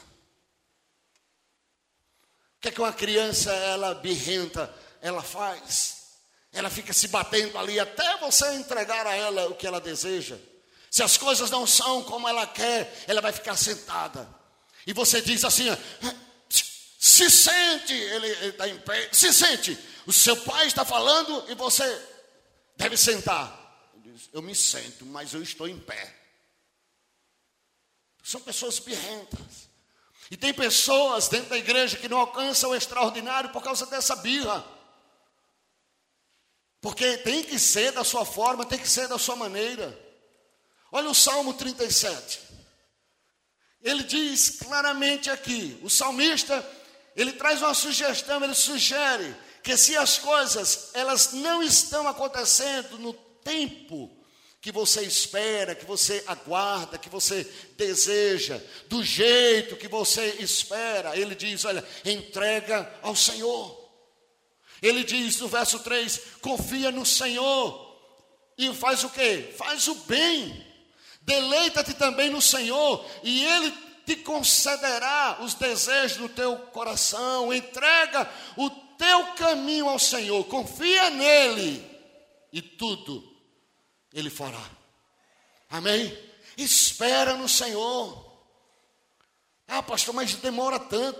que 2.61 2.69
é 2.69 2.71
que 2.71 2.81
uma 2.81 2.93
criança 2.93 3.51
ela 3.51 3.93
birrenta 3.93 4.73
ela 5.01 5.21
faz? 5.21 6.05
Ela 6.51 6.69
fica 6.69 6.93
se 6.93 7.09
batendo 7.09 7.57
ali 7.57 7.79
até 7.79 8.17
você 8.17 8.53
entregar 8.53 9.05
a 9.05 9.13
ela 9.13 9.49
o 9.49 9.55
que 9.55 9.67
ela 9.67 9.81
deseja. 9.81 10.37
Se 10.89 11.03
as 11.03 11.17
coisas 11.17 11.51
não 11.51 11.67
são 11.67 12.01
como 12.03 12.27
ela 12.27 12.47
quer, 12.47 13.03
ela 13.07 13.19
vai 13.19 13.33
ficar 13.33 13.57
sentada. 13.57 14.27
E 14.87 14.93
você 14.93 15.21
diz 15.21 15.43
assim: 15.43 15.65
se 16.97 17.29
sente, 17.29 17.93
ele 17.93 18.27
está 18.47 18.69
em 18.69 18.79
pé, 18.79 19.09
se 19.11 19.33
sente. 19.33 19.77
O 20.07 20.13
seu 20.13 20.37
pai 20.37 20.67
está 20.67 20.85
falando 20.85 21.43
e 21.49 21.55
você 21.55 21.83
deve 22.75 22.97
sentar. 22.97 23.61
Diz, 23.95 24.29
eu 24.33 24.41
me 24.41 24.55
sento, 24.55 25.05
mas 25.05 25.33
eu 25.33 25.41
estou 25.41 25.67
em 25.67 25.79
pé. 25.79 26.15
São 28.23 28.41
pessoas 28.41 28.79
birrentas. 28.79 29.69
E 30.31 30.35
tem 30.35 30.53
pessoas 30.53 31.27
dentro 31.27 31.49
da 31.49 31.57
igreja 31.57 31.97
que 31.97 32.09
não 32.09 32.17
alcançam 32.17 32.71
o 32.71 32.75
extraordinário 32.75 33.51
por 33.51 33.61
causa 33.61 33.85
dessa 33.85 34.15
birra. 34.15 34.65
Porque 36.81 37.17
tem 37.19 37.43
que 37.43 37.59
ser 37.59 37.91
da 37.91 38.03
sua 38.03 38.25
forma, 38.25 38.65
tem 38.65 38.79
que 38.79 38.89
ser 38.89 39.07
da 39.07 39.17
sua 39.17 39.35
maneira. 39.35 39.97
Olha 40.91 41.09
o 41.09 41.15
Salmo 41.15 41.53
37. 41.53 42.41
Ele 43.81 44.03
diz 44.03 44.49
claramente 44.49 45.29
aqui, 45.29 45.79
o 45.83 45.89
salmista, 45.89 46.67
ele 47.15 47.33
traz 47.33 47.61
uma 47.61 47.73
sugestão, 47.73 48.43
ele 48.43 48.55
sugere 48.55 49.35
que 49.65 49.75
se 49.75 49.97
as 49.97 50.19
coisas 50.19 50.91
elas 50.93 51.33
não 51.33 51.63
estão 51.63 52.07
acontecendo 52.07 52.99
no 52.99 53.13
tempo 53.43 54.15
que 54.61 54.71
você 54.71 55.01
espera, 55.01 55.73
que 55.73 55.85
você 55.85 56.23
aguarda, 56.27 56.99
que 56.99 57.09
você 57.09 57.43
deseja, 57.75 58.61
do 58.87 59.03
jeito 59.03 59.75
que 59.75 59.87
você 59.87 60.37
espera, 60.39 61.17
ele 61.17 61.33
diz, 61.33 61.65
olha, 61.65 61.83
entrega 62.05 62.91
ao 63.01 63.15
Senhor. 63.15 63.89
Ele 64.83 65.03
diz 65.03 65.39
no 65.39 65.47
verso 65.47 65.79
3: 65.79 66.21
confia 66.41 66.91
no 66.91 67.05
Senhor 67.05 67.99
e 68.55 68.71
faz 68.71 69.03
o 69.03 69.09
que? 69.09 69.51
Faz 69.57 69.87
o 69.87 69.95
bem. 69.95 70.63
Deleita-te 71.21 71.95
também 71.95 72.29
no 72.29 72.41
Senhor 72.41 73.03
e 73.23 73.43
Ele 73.43 73.73
te 74.05 74.15
concederá 74.17 75.39
os 75.41 75.55
desejos 75.55 76.17
do 76.17 76.29
teu 76.29 76.55
coração. 76.55 77.51
Entrega 77.51 78.29
o 78.55 78.84
teu 78.97 79.33
caminho 79.35 79.87
ao 79.87 79.99
Senhor, 79.99 80.43
confia 80.45 81.09
nele 81.09 81.83
e 82.51 82.61
tudo 82.61 83.23
Ele 84.13 84.29
fará. 84.29 84.69
Amém? 85.69 86.17
Espera 86.57 87.35
no 87.35 87.49
Senhor. 87.49 88.25
Ah, 89.67 89.81
pastor, 89.81 90.13
mas 90.13 90.35
demora 90.35 90.79
tanto. 90.79 91.19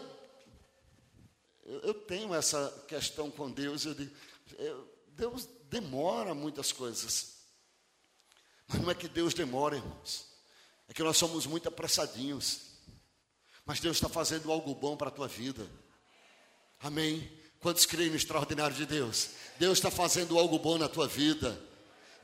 Eu, 1.66 1.80
eu 1.80 1.94
tenho 1.94 2.34
essa 2.34 2.86
questão 2.88 3.30
com 3.32 3.52
Deus. 3.52 3.86
Eu 3.86 3.94
digo, 3.96 4.16
eu, 4.58 4.88
Deus 5.08 5.48
demora 5.70 6.34
muitas 6.34 6.72
coisas. 6.72 7.36
Mas 8.68 8.82
não 8.82 8.90
é 8.90 8.96
que 8.96 9.08
Deus 9.08 9.34
demora, 9.34 9.78
irmãos. 9.78 10.28
É 10.88 10.94
que 10.94 11.04
nós 11.04 11.18
somos 11.18 11.46
muito 11.46 11.68
apressadinhos. 11.68 12.62
Mas 13.66 13.80
Deus 13.80 13.98
está 13.98 14.08
fazendo 14.08 14.52
algo 14.52 14.76
bom 14.76 14.96
para 14.96 15.08
a 15.08 15.12
tua 15.12 15.28
vida. 15.28 15.68
Amém? 16.80 17.30
Quantos 17.66 17.88
creem 17.88 18.12
no 18.12 18.16
extraordinário 18.16 18.76
de 18.76 18.86
Deus? 18.86 19.30
Deus 19.58 19.80
está 19.80 19.90
fazendo 19.90 20.38
algo 20.38 20.60
bom 20.60 20.78
na 20.78 20.88
tua 20.88 21.08
vida. 21.08 21.60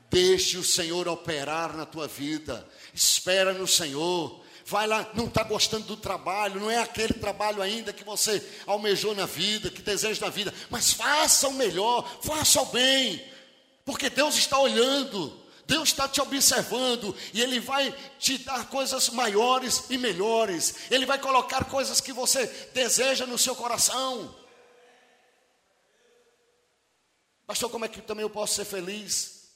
Deixe 0.08 0.56
o 0.56 0.62
Senhor 0.62 1.08
operar 1.08 1.76
na 1.76 1.84
tua 1.84 2.06
vida. 2.06 2.64
Espera 2.94 3.52
no 3.52 3.66
Senhor 3.66 4.40
vai 4.64 4.86
lá, 4.86 5.10
não 5.14 5.24
está 5.24 5.42
gostando 5.42 5.84
do 5.84 5.96
trabalho, 5.96 6.60
não 6.60 6.70
é 6.70 6.78
aquele 6.78 7.14
trabalho 7.14 7.60
ainda 7.60 7.92
que 7.92 8.04
você 8.04 8.40
almejou 8.64 9.16
na 9.16 9.26
vida, 9.26 9.68
que 9.68 9.82
deseja 9.82 10.24
na 10.24 10.30
vida, 10.30 10.54
mas 10.70 10.92
faça 10.92 11.48
o 11.48 11.54
melhor, 11.54 12.08
faça 12.22 12.62
o 12.62 12.66
bem, 12.66 13.20
porque 13.84 14.08
Deus 14.08 14.36
está 14.36 14.60
olhando, 14.60 15.36
Deus 15.66 15.88
está 15.88 16.06
te 16.06 16.20
observando 16.20 17.14
e 17.34 17.42
Ele 17.42 17.58
vai 17.58 17.92
te 18.20 18.38
dar 18.38 18.68
coisas 18.68 19.08
maiores 19.10 19.86
e 19.90 19.98
melhores, 19.98 20.76
Ele 20.88 21.04
vai 21.04 21.18
colocar 21.18 21.64
coisas 21.64 22.00
que 22.00 22.12
você 22.12 22.46
deseja 22.72 23.26
no 23.26 23.36
seu 23.36 23.56
coração. 23.56 24.41
Pastor, 27.52 27.70
como 27.70 27.84
é 27.84 27.88
que 27.90 28.00
também 28.00 28.22
eu 28.22 28.30
posso 28.30 28.54
ser 28.54 28.64
feliz? 28.64 29.50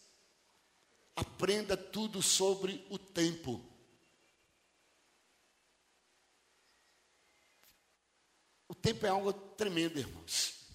Aprenda 1.16 1.78
tudo 1.78 2.20
sobre 2.20 2.86
o 2.90 2.98
tempo. 2.98 3.64
O 8.68 8.74
tempo 8.74 9.06
é 9.06 9.08
algo 9.08 9.32
tremendo, 9.32 9.98
irmãos. 9.98 10.66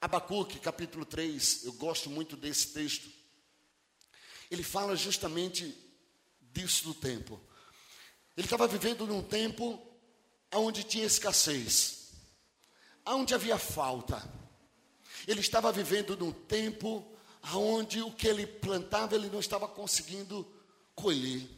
Abacuque, 0.00 0.60
capítulo 0.60 1.04
3, 1.04 1.64
eu 1.64 1.72
gosto 1.72 2.08
muito 2.08 2.36
desse 2.36 2.68
texto. 2.68 3.10
Ele 4.48 4.62
fala 4.62 4.94
justamente 4.94 5.76
disso 6.40 6.84
do 6.84 6.94
tempo. 6.94 7.40
Ele 8.36 8.46
estava 8.46 8.68
vivendo 8.68 9.08
num 9.08 9.24
tempo 9.24 9.84
onde 10.54 10.84
tinha 10.84 11.04
escassez, 11.04 12.12
onde 13.04 13.34
havia 13.34 13.58
falta. 13.58 14.40
Ele 15.26 15.40
estava 15.40 15.70
vivendo 15.72 16.16
num 16.16 16.32
tempo 16.32 17.06
onde 17.54 18.00
o 18.02 18.10
que 18.10 18.28
ele 18.28 18.46
plantava 18.46 19.14
ele 19.14 19.28
não 19.28 19.40
estava 19.40 19.66
conseguindo 19.66 20.46
colher. 20.94 21.48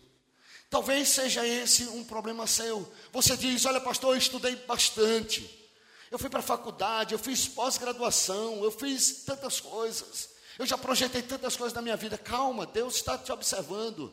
Talvez 0.71 1.09
seja 1.09 1.47
esse 1.47 1.85
um 1.85 2.02
problema 2.04 2.47
seu. 2.47 2.90
Você 3.12 3.37
diz: 3.37 3.64
Olha, 3.64 3.80
pastor, 3.80 4.14
eu 4.14 4.18
estudei 4.18 4.56
bastante. 4.56 5.62
Eu 6.11 6.18
fui 6.18 6.30
para 6.30 6.40
a 6.40 6.42
faculdade, 6.42 7.12
eu 7.12 7.18
fiz 7.18 7.49
pós-graduação, 7.49 8.62
eu 8.62 8.71
fiz 8.71 9.25
tantas 9.25 9.61
coisas. 9.61 10.30
Eu 10.59 10.66
já 10.66 10.78
projetei 10.78 11.23
tantas 11.23 11.56
coisas 11.56 11.75
na 11.75 11.83
minha 11.83 11.97
vida. 11.97 12.16
Calma, 12.16 12.66
Deus 12.66 12.97
está 12.97 13.18
te 13.18 13.33
observando. 13.33 14.12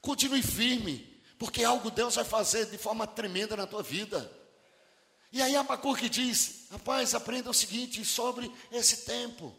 Continue 0.00 0.42
firme, 0.42 1.22
porque 1.38 1.64
algo 1.64 1.90
Deus 1.90 2.14
vai 2.14 2.24
fazer 2.24 2.66
de 2.66 2.78
forma 2.78 3.06
tremenda 3.06 3.56
na 3.56 3.66
tua 3.66 3.82
vida. 3.82 4.30
E 5.30 5.42
aí 5.42 5.56
Abacuque 5.56 6.08
diz: 6.08 6.66
rapaz, 6.70 7.14
aprenda 7.14 7.50
o 7.50 7.54
seguinte 7.54 8.04
sobre 8.04 8.50
esse 8.72 9.04
tempo, 9.04 9.54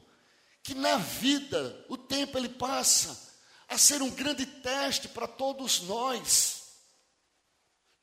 que 0.63 0.73
na 0.73 0.97
vida 0.97 1.85
o 1.87 1.97
tempo 1.97 2.37
ele 2.37 2.49
passa 2.49 3.29
a 3.67 3.77
ser 3.77 4.01
um 4.01 4.09
grande 4.09 4.45
teste 4.45 5.07
para 5.07 5.27
todos 5.27 5.81
nós. 5.81 6.59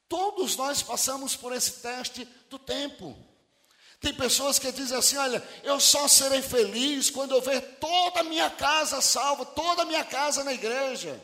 Todos 0.09 0.55
nós 0.57 0.83
passamos 0.83 1.35
por 1.35 1.53
esse 1.53 1.73
teste 1.83 2.27
do 2.49 2.59
tempo. 2.59 3.17
Tem 3.99 4.15
pessoas 4.15 4.59
que 4.59 4.71
dizem 4.71 4.97
assim: 4.97 5.17
olha, 5.17 5.43
eu 5.65 5.81
só 5.81 6.07
serei 6.07 6.43
feliz 6.43 7.11
quando 7.11 7.35
eu 7.35 7.41
ver 7.41 7.61
toda 7.81 8.21
a 8.21 8.25
minha 8.25 8.49
casa 8.49 9.01
salva, 9.01 9.45
toda 9.45 9.83
a 9.83 9.87
minha 9.87 10.05
casa 10.05 10.45
na 10.45 10.53
igreja. 10.53 11.21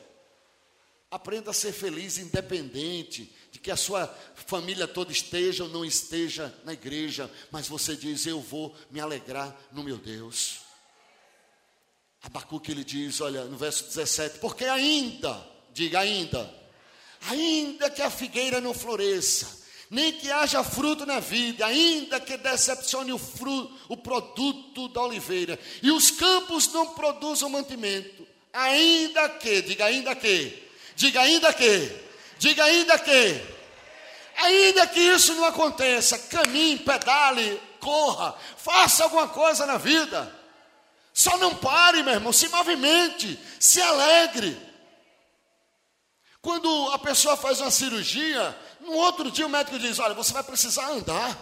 Aprenda 1.08 1.50
a 1.50 1.54
ser 1.54 1.72
feliz, 1.72 2.18
independente 2.18 3.32
de 3.52 3.58
que 3.58 3.70
a 3.70 3.76
sua 3.76 4.12
família 4.34 4.88
toda 4.88 5.12
esteja 5.12 5.64
ou 5.64 5.70
não 5.70 5.84
esteja 5.84 6.52
na 6.64 6.72
igreja, 6.72 7.30
mas 7.50 7.68
você 7.68 7.94
diz: 7.94 8.26
Eu 8.26 8.40
vou 8.40 8.74
me 8.90 8.98
alegrar 8.98 9.54
no 9.70 9.84
meu 9.84 9.98
Deus. 9.98 10.62
Abacuque 12.22 12.70
ele 12.70 12.84
diz, 12.84 13.20
olha, 13.20 13.44
no 13.44 13.56
verso 13.56 13.84
17: 13.84 14.38
Porque 14.38 14.64
ainda, 14.64 15.44
diga 15.72 16.00
ainda, 16.00 16.52
ainda 17.28 17.90
que 17.90 18.00
a 18.00 18.10
figueira 18.10 18.60
não 18.60 18.72
floresça, 18.72 19.60
nem 19.90 20.12
que 20.12 20.30
haja 20.30 20.64
fruto 20.64 21.04
na 21.04 21.20
vida, 21.20 21.66
ainda 21.66 22.18
que 22.20 22.38
decepcione 22.38 23.12
o, 23.12 23.18
fruto, 23.18 23.76
o 23.88 23.96
produto 23.96 24.88
da 24.88 25.02
oliveira, 25.02 25.58
e 25.82 25.90
os 25.90 26.10
campos 26.10 26.72
não 26.72 26.94
produzam 26.94 27.50
mantimento, 27.50 28.26
ainda 28.52 29.28
que, 29.28 29.60
diga 29.60 29.84
ainda 29.84 30.14
que, 30.14 30.62
diga 30.94 31.20
ainda 31.20 31.52
que, 31.52 32.01
diga 32.42 32.64
ainda 32.64 32.98
que, 32.98 33.40
ainda 34.36 34.84
que 34.88 34.98
isso 34.98 35.32
não 35.34 35.44
aconteça, 35.44 36.18
caminhe, 36.18 36.76
pedale, 36.76 37.62
corra, 37.78 38.34
faça 38.56 39.04
alguma 39.04 39.28
coisa 39.28 39.64
na 39.64 39.78
vida. 39.78 40.40
Só 41.14 41.38
não 41.38 41.54
pare, 41.54 42.02
meu 42.02 42.14
irmão, 42.14 42.32
se 42.32 42.48
movimente, 42.48 43.38
se 43.60 43.80
alegre. 43.80 44.60
Quando 46.40 46.90
a 46.90 46.98
pessoa 46.98 47.36
faz 47.36 47.60
uma 47.60 47.70
cirurgia, 47.70 48.58
no 48.80 48.92
outro 48.92 49.30
dia 49.30 49.46
o 49.46 49.50
médico 49.50 49.78
diz: 49.78 50.00
Olha, 50.00 50.14
você 50.14 50.32
vai 50.32 50.42
precisar 50.42 50.88
andar. 50.88 51.38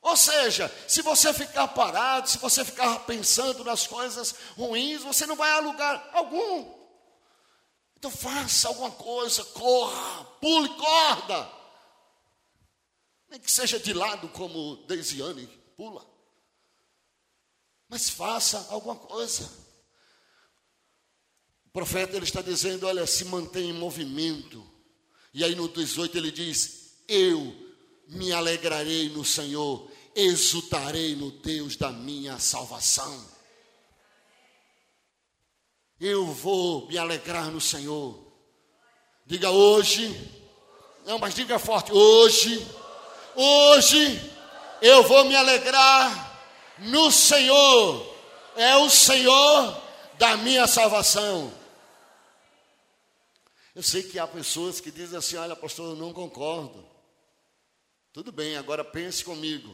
Ou 0.00 0.16
seja, 0.16 0.74
se 0.88 1.02
você 1.02 1.32
ficar 1.34 1.68
parado, 1.68 2.30
se 2.30 2.38
você 2.38 2.64
ficar 2.64 3.00
pensando 3.00 3.62
nas 3.64 3.86
coisas 3.86 4.34
ruins, 4.56 5.02
você 5.02 5.26
não 5.26 5.36
vai 5.36 5.52
a 5.52 5.58
lugar 5.58 6.08
algum. 6.14 6.81
Então 8.02 8.10
faça 8.10 8.66
alguma 8.66 8.90
coisa, 8.90 9.44
corra, 9.44 10.24
pule 10.40 10.68
corda. 10.70 11.48
Nem 13.30 13.38
que 13.38 13.48
seja 13.48 13.78
de 13.78 13.92
lado 13.92 14.28
como 14.30 14.84
Deisiane, 14.88 15.46
pula. 15.76 16.04
Mas 17.88 18.10
faça 18.10 18.66
alguma 18.70 18.96
coisa. 18.96 19.48
O 21.64 21.70
profeta 21.70 22.16
ele 22.16 22.24
está 22.24 22.42
dizendo, 22.42 22.88
olha, 22.88 23.06
se 23.06 23.24
mantém 23.26 23.70
em 23.70 23.72
movimento. 23.72 24.68
E 25.32 25.44
aí 25.44 25.54
no 25.54 25.68
18 25.68 26.18
ele 26.18 26.32
diz: 26.32 27.04
Eu 27.06 27.54
me 28.08 28.32
alegrarei 28.32 29.10
no 29.10 29.24
Senhor, 29.24 29.88
exultarei 30.12 31.14
no 31.14 31.30
Deus 31.30 31.76
da 31.76 31.92
minha 31.92 32.36
salvação. 32.40 33.30
Eu 36.04 36.26
vou 36.26 36.88
me 36.88 36.98
alegrar 36.98 37.48
no 37.48 37.60
Senhor. 37.60 38.18
Diga 39.24 39.50
hoje, 39.50 40.08
não, 41.06 41.16
mas 41.16 41.32
diga 41.32 41.60
forte: 41.60 41.92
hoje, 41.92 42.66
hoje 43.36 44.32
eu 44.82 45.04
vou 45.04 45.24
me 45.26 45.36
alegrar 45.36 46.42
no 46.78 47.08
Senhor. 47.12 48.12
É 48.56 48.74
o 48.78 48.90
Senhor 48.90 49.80
da 50.18 50.36
minha 50.36 50.66
salvação. 50.66 51.54
Eu 53.72 53.82
sei 53.84 54.02
que 54.02 54.18
há 54.18 54.26
pessoas 54.26 54.80
que 54.80 54.90
dizem 54.90 55.16
assim: 55.16 55.36
olha, 55.36 55.54
pastor, 55.54 55.90
eu 55.90 55.96
não 55.96 56.12
concordo. 56.12 56.84
Tudo 58.12 58.32
bem, 58.32 58.56
agora 58.56 58.84
pense 58.84 59.24
comigo. 59.24 59.72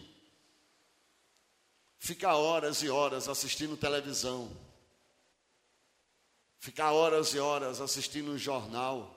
Ficar 1.98 2.36
horas 2.36 2.82
e 2.82 2.90
horas 2.90 3.30
assistindo 3.30 3.78
televisão. 3.78 4.67
Ficar 6.58 6.92
horas 6.92 7.34
e 7.34 7.38
horas 7.38 7.80
assistindo 7.80 8.32
um 8.32 8.38
jornal. 8.38 9.14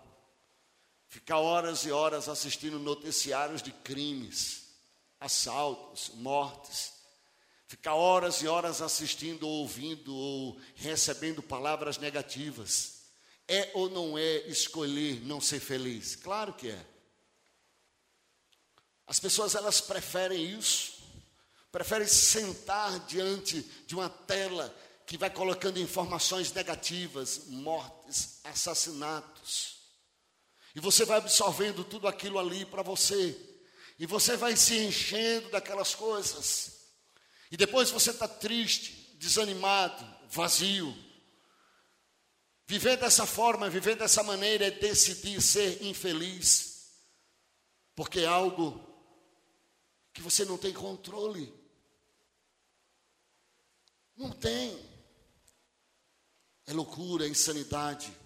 Ficar 1.07 1.39
horas 1.39 1.85
e 1.85 1.91
horas 1.91 2.29
assistindo 2.29 2.79
noticiários 2.79 3.61
de 3.61 3.71
crimes, 3.71 4.67
assaltos, 5.19 6.11
mortes. 6.15 6.93
Ficar 7.67 7.95
horas 7.95 8.41
e 8.41 8.47
horas 8.47 8.81
assistindo, 8.81 9.47
ou 9.47 9.61
ouvindo, 9.61 10.15
ou 10.15 10.59
recebendo 10.75 11.41
palavras 11.41 11.97
negativas 11.97 13.01
é 13.51 13.69
ou 13.73 13.89
não 13.89 14.17
é 14.17 14.37
escolher 14.47 15.21
não 15.25 15.41
ser 15.41 15.59
feliz? 15.59 16.15
Claro 16.15 16.53
que 16.53 16.69
é. 16.69 16.85
As 19.05 19.19
pessoas 19.19 19.55
elas 19.55 19.81
preferem 19.81 20.57
isso, 20.57 20.93
preferem 21.69 22.07
sentar 22.07 22.97
diante 23.07 23.61
de 23.85 23.93
uma 23.93 24.09
tela 24.09 24.73
que 25.11 25.17
vai 25.17 25.29
colocando 25.29 25.77
informações 25.77 26.53
negativas, 26.53 27.47
mortes, 27.47 28.39
assassinatos. 28.45 29.81
E 30.73 30.79
você 30.79 31.03
vai 31.03 31.17
absorvendo 31.17 31.83
tudo 31.83 32.07
aquilo 32.07 32.39
ali 32.39 32.65
para 32.65 32.81
você. 32.81 33.37
E 33.99 34.05
você 34.05 34.37
vai 34.37 34.55
se 34.55 34.77
enchendo 34.77 35.49
daquelas 35.49 35.93
coisas. 35.93 36.93
E 37.51 37.57
depois 37.57 37.91
você 37.91 38.11
está 38.11 38.25
triste, 38.25 39.17
desanimado, 39.17 40.01
vazio. 40.29 40.97
Viver 42.65 42.95
dessa 42.95 43.25
forma, 43.25 43.69
viver 43.69 43.97
dessa 43.97 44.23
maneira 44.23 44.67
é 44.67 44.71
decidir 44.71 45.41
ser 45.41 45.83
infeliz, 45.83 46.89
porque 47.93 48.21
é 48.21 48.27
algo 48.27 48.81
que 50.13 50.21
você 50.21 50.45
não 50.45 50.57
tem 50.57 50.71
controle. 50.71 51.53
Não 54.15 54.31
tem. 54.31 54.90
É 56.71 56.73
loucura, 56.73 57.25
é 57.25 57.29
insanidade. 57.29 58.17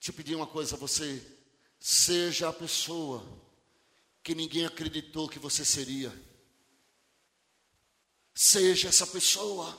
Te 0.00 0.10
pedir 0.14 0.34
uma 0.34 0.46
coisa 0.46 0.76
a 0.76 0.78
você: 0.78 1.22
seja 1.78 2.48
a 2.48 2.52
pessoa 2.54 3.22
que 4.22 4.34
ninguém 4.34 4.64
acreditou 4.64 5.28
que 5.28 5.38
você 5.38 5.62
seria. 5.62 6.10
Seja 8.34 8.88
essa 8.88 9.06
pessoa. 9.06 9.78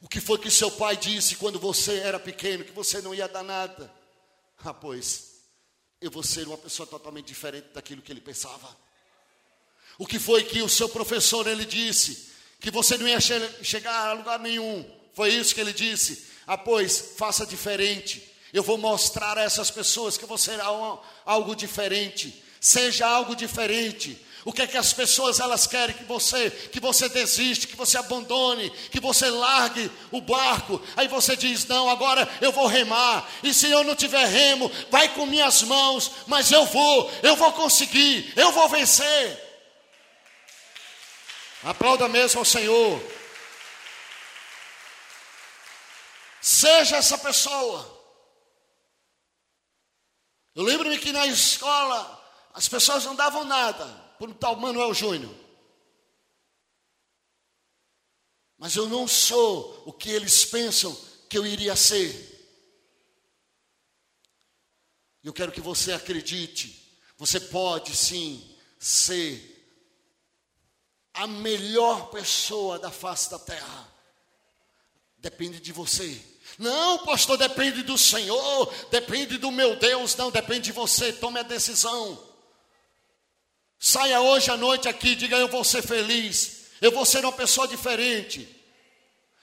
O 0.00 0.08
que 0.08 0.20
foi 0.20 0.38
que 0.38 0.48
seu 0.48 0.70
pai 0.70 0.96
disse 0.96 1.34
quando 1.34 1.58
você 1.58 1.98
era 1.98 2.20
pequeno, 2.20 2.64
que 2.64 2.70
você 2.70 3.00
não 3.00 3.12
ia 3.12 3.26
dar 3.26 3.42
nada? 3.42 3.92
Ah, 4.58 4.72
pois, 4.72 5.40
eu 6.00 6.08
vou 6.08 6.22
ser 6.22 6.46
uma 6.46 6.58
pessoa 6.58 6.86
totalmente 6.86 7.26
diferente 7.26 7.70
daquilo 7.74 8.00
que 8.00 8.12
ele 8.12 8.20
pensava. 8.20 8.76
O 9.98 10.06
que 10.06 10.20
foi 10.20 10.44
que 10.44 10.62
o 10.62 10.68
seu 10.68 10.88
professor 10.88 11.48
ele 11.48 11.64
disse? 11.64 12.30
Que 12.60 12.70
você 12.70 12.96
não 12.96 13.08
ia 13.08 13.20
che 13.20 13.64
chegar 13.64 14.10
a 14.10 14.12
lugar 14.12 14.38
nenhum. 14.38 15.02
Foi 15.14 15.30
isso 15.30 15.54
que 15.54 15.60
ele 15.60 15.72
disse. 15.72 16.26
Ah, 16.46 16.58
pois, 16.58 17.14
faça 17.16 17.46
diferente. 17.46 18.22
Eu 18.52 18.62
vou 18.62 18.76
mostrar 18.76 19.38
a 19.38 19.42
essas 19.42 19.70
pessoas 19.70 20.16
que 20.16 20.26
você 20.26 20.52
será 20.52 20.66
algo 21.24 21.56
diferente. 21.56 22.42
Seja 22.60 23.06
algo 23.06 23.34
diferente. 23.34 24.20
O 24.44 24.52
que 24.52 24.60
é 24.62 24.66
que 24.66 24.76
as 24.76 24.92
pessoas 24.92 25.40
elas 25.40 25.66
querem 25.66 25.96
que 25.96 26.04
você, 26.04 26.50
que 26.50 26.78
você 26.78 27.08
desiste, 27.08 27.66
que 27.66 27.76
você 27.76 27.96
abandone, 27.96 28.70
que 28.90 29.00
você 29.00 29.30
largue 29.30 29.90
o 30.10 30.20
barco. 30.20 30.80
Aí 30.96 31.08
você 31.08 31.34
diz: 31.34 31.66
"Não, 31.66 31.88
agora 31.88 32.28
eu 32.42 32.52
vou 32.52 32.66
remar. 32.66 33.26
E 33.42 33.54
se 33.54 33.70
eu 33.70 33.82
não 33.82 33.94
tiver 33.94 34.26
remo, 34.26 34.70
vai 34.90 35.08
com 35.08 35.24
minhas 35.24 35.62
mãos, 35.62 36.10
mas 36.26 36.52
eu 36.52 36.66
vou, 36.66 37.10
eu 37.22 37.36
vou 37.36 37.52
conseguir, 37.52 38.32
eu 38.36 38.52
vou 38.52 38.68
vencer." 38.68 39.40
Aplauda 41.62 42.06
mesmo 42.06 42.40
ao 42.40 42.44
Senhor. 42.44 43.00
Seja 46.44 46.96
essa 46.96 47.16
pessoa. 47.16 47.90
Eu 50.54 50.62
lembro-me 50.62 50.98
que 50.98 51.10
na 51.10 51.26
escola 51.26 52.50
as 52.52 52.68
pessoas 52.68 53.02
não 53.06 53.16
davam 53.16 53.44
nada 53.44 53.86
por 54.18 54.28
um 54.28 54.34
tal 54.34 54.54
Manuel 54.56 54.92
Júnior. 54.92 55.34
Mas 58.58 58.76
eu 58.76 58.86
não 58.90 59.08
sou 59.08 59.84
o 59.86 59.92
que 59.94 60.10
eles 60.10 60.44
pensam 60.44 60.94
que 61.30 61.38
eu 61.38 61.46
iria 61.46 61.74
ser. 61.74 62.12
Eu 65.22 65.32
quero 65.32 65.50
que 65.50 65.62
você 65.62 65.94
acredite, 65.94 67.00
você 67.16 67.40
pode 67.40 67.96
sim 67.96 68.54
ser 68.78 69.50
a 71.14 71.26
melhor 71.26 72.10
pessoa 72.10 72.78
da 72.78 72.90
face 72.90 73.30
da 73.30 73.38
terra. 73.38 73.94
Depende 75.16 75.58
de 75.58 75.72
você. 75.72 76.33
Não, 76.58 76.98
pastor, 77.04 77.36
depende 77.36 77.82
do 77.82 77.98
Senhor, 77.98 78.72
depende 78.90 79.38
do 79.38 79.50
meu 79.50 79.76
Deus. 79.76 80.14
Não, 80.16 80.30
depende 80.30 80.62
de 80.62 80.72
você. 80.72 81.12
Tome 81.12 81.40
a 81.40 81.42
decisão. 81.42 82.22
Saia 83.78 84.20
hoje 84.20 84.50
à 84.50 84.56
noite 84.56 84.88
aqui, 84.88 85.14
diga: 85.14 85.36
Eu 85.36 85.48
vou 85.48 85.64
ser 85.64 85.82
feliz, 85.82 86.66
eu 86.80 86.92
vou 86.92 87.04
ser 87.04 87.24
uma 87.24 87.32
pessoa 87.32 87.68
diferente. 87.68 88.48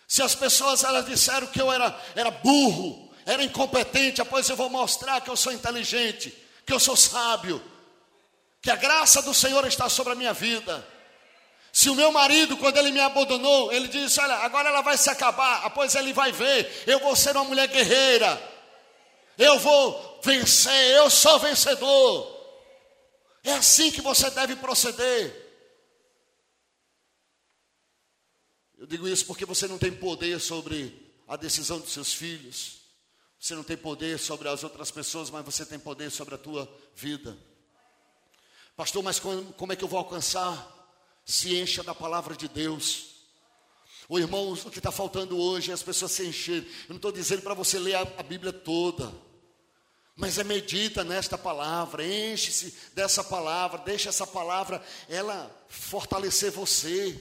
Se 0.08 0.22
as 0.22 0.36
pessoas 0.36 0.84
elas 0.84 1.06
disseram 1.06 1.48
que 1.48 1.62
eu 1.62 1.72
era, 1.72 1.98
era 2.16 2.32
burro, 2.32 3.14
era 3.26 3.44
incompetente, 3.44 4.22
após 4.22 4.50
eu 4.50 4.56
vou 4.56 4.70
mostrar 4.70 5.22
que 5.22 5.30
eu 5.30 5.38
sou 5.38 5.54
inteligente, 5.54 6.34
que 6.66 6.74
eu 6.74 6.80
sou 6.80 6.98
sábio, 6.98 7.64
que 8.62 8.70
a 8.70 8.76
graça 8.76 9.22
do 9.22 9.34
Senhor 9.34 9.66
está 9.66 9.88
sobre 9.90 10.14
a 10.14 10.16
minha 10.16 10.34
vida. 10.34 10.86
Se 11.72 11.90
o 11.90 11.96
meu 11.96 12.12
marido, 12.12 12.58
quando 12.58 12.78
ele 12.78 12.92
me 12.92 13.00
abandonou, 13.00 13.72
ele 13.72 13.88
disse: 13.88 14.20
Olha, 14.20 14.36
agora 14.36 14.70
ela 14.70 14.82
vai 14.82 14.98
se 14.98 15.10
acabar, 15.10 15.64
após 15.64 15.96
ele 15.96 16.12
vai 16.12 16.32
ver, 16.32 16.84
eu 16.86 17.00
vou 17.00 17.16
ser 17.16 17.36
uma 17.36 17.46
mulher 17.46 17.68
guerreira, 17.68 18.42
eu 19.38 19.58
vou 19.60 20.20
vencer, 20.24 20.96
eu 20.98 21.10
sou 21.10 21.40
vencedor. 21.40 22.40
É 23.44 23.54
assim 23.54 23.90
que 23.90 24.02
você 24.02 24.30
deve 24.30 24.56
proceder. 24.58 25.50
Eu 28.78 28.86
digo 28.86 29.08
isso 29.08 29.26
porque 29.26 29.46
você 29.46 29.68
não 29.68 29.78
tem 29.78 29.92
poder 29.92 30.40
sobre 30.40 31.10
a 31.28 31.36
decisão 31.38 31.80
dos 31.80 31.94
seus 31.94 32.14
filhos, 32.14 32.82
você 33.40 33.56
não 33.56 33.64
tem 33.64 33.78
poder 33.78 34.20
sobre 34.20 34.50
as 34.50 34.64
outras 34.64 34.92
pessoas, 34.92 35.30
mas 35.30 35.46
você 35.46 35.66
tem 35.66 35.80
poder 35.80 36.12
sobre 36.12 36.36
a 36.36 36.38
tua 36.38 36.70
vida. 36.96 37.38
Pastor, 38.76 39.02
mas 39.02 39.20
como, 39.20 39.54
como 39.54 39.72
é 39.72 39.76
que 39.76 39.84
eu 39.84 39.88
vou 39.88 40.00
alcançar? 40.00 40.81
Se 41.26 41.56
encha 41.56 41.84
da 41.84 41.94
palavra 41.94 42.36
de 42.36 42.48
Deus. 42.48 43.12
O 44.10 44.20
irmão, 44.20 44.52
o 44.52 44.70
que 44.70 44.80
está 44.80 44.92
faltando 44.92 45.38
hoje 45.38 45.72
é 45.72 45.74
as 45.74 45.84
pessoas 45.84 46.12
se 46.12 46.26
encherem. 46.26 46.68
Eu 46.68 46.90
não 46.90 46.96
estou 46.98 47.12
dizendo 47.12 47.42
para 47.42 47.54
você 47.54 47.80
ler 47.80 47.96
a, 47.96 48.02
a 48.02 48.24
Bíblia 48.24 48.52
toda, 48.52 49.12
mas 50.16 50.38
é 50.38 50.44
medita 50.44 51.04
nesta 51.04 51.38
palavra, 51.38 52.06
enche-se 52.06 52.76
dessa 52.94 53.24
palavra, 53.24 53.80
deixa 53.80 54.10
essa 54.10 54.28
palavra 54.28 54.84
ela 55.08 55.50
fortalecer 55.70 56.52
você. 56.52 57.18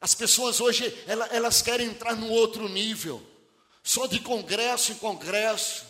As 0.00 0.14
pessoas 0.14 0.60
hoje 0.60 0.94
elas 1.06 1.60
querem 1.60 1.88
entrar 1.88 2.14
num 2.14 2.30
outro 2.30 2.68
nível, 2.68 3.20
só 3.82 4.06
de 4.06 4.20
congresso 4.20 4.92
em 4.92 4.96
congresso, 4.96 5.84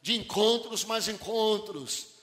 de 0.00 0.14
encontros 0.14 0.84
mais 0.84 1.08
encontros. 1.08 2.17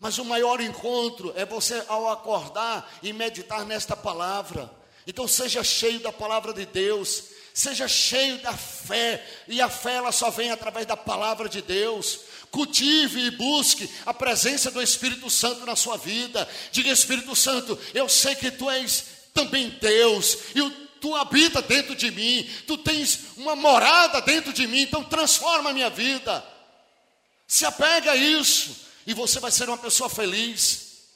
Mas 0.00 0.16
o 0.16 0.24
maior 0.24 0.62
encontro 0.62 1.30
é 1.36 1.44
você 1.44 1.84
ao 1.86 2.10
acordar 2.10 2.90
e 3.02 3.12
meditar 3.12 3.66
nesta 3.66 3.94
palavra. 3.94 4.70
Então 5.06 5.28
seja 5.28 5.62
cheio 5.62 6.00
da 6.00 6.10
palavra 6.10 6.54
de 6.54 6.64
Deus, 6.64 7.24
seja 7.52 7.86
cheio 7.86 8.38
da 8.38 8.54
fé, 8.54 9.22
e 9.46 9.60
a 9.60 9.68
fé 9.68 9.96
ela 9.96 10.10
só 10.10 10.30
vem 10.30 10.50
através 10.50 10.86
da 10.86 10.96
palavra 10.96 11.50
de 11.50 11.60
Deus. 11.60 12.20
Cultive 12.50 13.20
e 13.20 13.30
busque 13.32 13.88
a 14.06 14.14
presença 14.14 14.70
do 14.70 14.80
Espírito 14.80 15.28
Santo 15.28 15.66
na 15.66 15.76
sua 15.76 15.98
vida. 15.98 16.48
Diga, 16.72 16.90
Espírito 16.90 17.36
Santo, 17.36 17.78
eu 17.92 18.08
sei 18.08 18.34
que 18.34 18.50
tu 18.50 18.70
és 18.70 19.04
também 19.34 19.68
Deus, 19.80 20.38
e 20.54 20.70
tu 20.98 21.14
habita 21.14 21.60
dentro 21.60 21.94
de 21.94 22.10
mim, 22.10 22.48
tu 22.66 22.78
tens 22.78 23.20
uma 23.36 23.54
morada 23.54 24.20
dentro 24.22 24.52
de 24.52 24.66
mim, 24.66 24.80
então 24.80 25.04
transforma 25.04 25.70
a 25.70 25.72
minha 25.74 25.90
vida. 25.90 26.44
Se 27.46 27.66
apega 27.66 28.12
a 28.12 28.16
isso 28.16 28.89
e 29.06 29.14
você 29.14 29.40
vai 29.40 29.50
ser 29.50 29.68
uma 29.68 29.78
pessoa 29.78 30.08
feliz, 30.10 31.08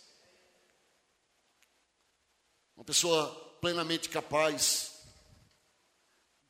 uma 2.76 2.84
pessoa 2.84 3.58
plenamente 3.60 4.08
capaz, 4.08 4.92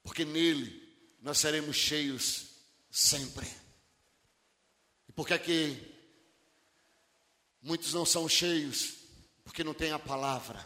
porque 0.03 0.25
nele 0.25 0.83
nós 1.21 1.39
seremos 1.39 1.77
cheios 1.77 2.47
sempre. 2.91 3.47
E 5.09 5.13
por 5.13 5.27
que 5.27 5.35
é 5.35 5.39
que 5.39 5.95
muitos 7.63 7.93
não 7.93 8.05
são 8.05 8.29
cheios? 8.29 8.95
Porque 9.43 9.65
não 9.65 9.75
tem 9.75 9.93
a 9.93 9.99
palavra. 9.99 10.65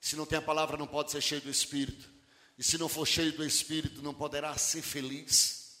Se 0.00 0.16
não 0.16 0.26
tem 0.26 0.38
a 0.38 0.42
palavra, 0.42 0.76
não 0.76 0.86
pode 0.86 1.10
ser 1.10 1.20
cheio 1.20 1.40
do 1.40 1.50
Espírito. 1.50 2.10
E 2.58 2.62
se 2.62 2.78
não 2.78 2.88
for 2.88 3.06
cheio 3.06 3.32
do 3.32 3.44
Espírito, 3.44 4.02
não 4.02 4.14
poderá 4.14 4.56
ser 4.56 4.82
feliz. 4.82 5.80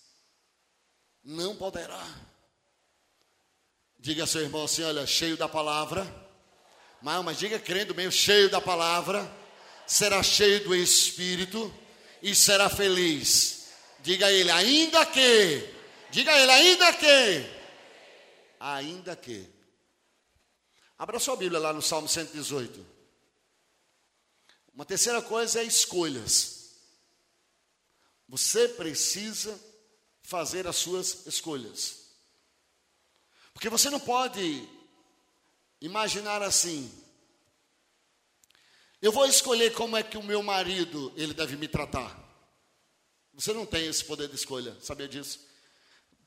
Não 1.22 1.54
poderá. 1.56 2.33
Diga 4.04 4.24
ao 4.24 4.26
seu 4.26 4.42
irmão 4.42 4.64
assim: 4.64 4.82
olha, 4.82 5.06
cheio 5.06 5.34
da 5.34 5.48
palavra. 5.48 6.06
Mas, 7.00 7.24
mas 7.24 7.38
diga 7.38 7.58
crendo 7.58 7.94
mesmo, 7.94 8.12
cheio 8.12 8.50
da 8.50 8.60
palavra. 8.60 9.26
Será 9.86 10.22
cheio 10.22 10.62
do 10.62 10.74
Espírito 10.74 11.72
e 12.20 12.34
será 12.34 12.68
feliz. 12.68 13.68
Diga 14.00 14.26
a 14.26 14.30
ele, 14.32 14.50
ainda 14.50 15.06
que. 15.06 15.74
Diga 16.10 16.32
a 16.32 16.38
ele, 16.38 16.52
ainda 16.52 16.92
que. 16.92 17.50
Ainda 18.60 19.16
que. 19.16 19.48
Abra 20.98 21.18
sua 21.18 21.36
Bíblia 21.36 21.58
lá 21.58 21.72
no 21.72 21.80
Salmo 21.80 22.06
118. 22.06 22.86
Uma 24.74 24.84
terceira 24.84 25.22
coisa 25.22 25.62
é 25.62 25.64
escolhas. 25.64 26.74
Você 28.28 28.68
precisa 28.68 29.58
fazer 30.22 30.66
as 30.66 30.76
suas 30.76 31.26
escolhas. 31.26 32.03
Porque 33.54 33.70
você 33.70 33.88
não 33.88 33.98
pode 33.98 34.68
imaginar 35.80 36.42
assim. 36.42 36.92
Eu 39.00 39.10
vou 39.10 39.24
escolher 39.26 39.72
como 39.72 39.96
é 39.96 40.02
que 40.02 40.18
o 40.18 40.22
meu 40.22 40.42
marido 40.42 41.10
ele 41.16 41.32
deve 41.32 41.56
me 41.56 41.66
tratar. 41.66 42.22
Você 43.32 43.54
não 43.54 43.64
tem 43.64 43.86
esse 43.86 44.04
poder 44.04 44.28
de 44.28 44.34
escolha, 44.34 44.76
sabia 44.82 45.08
disso? 45.08 45.40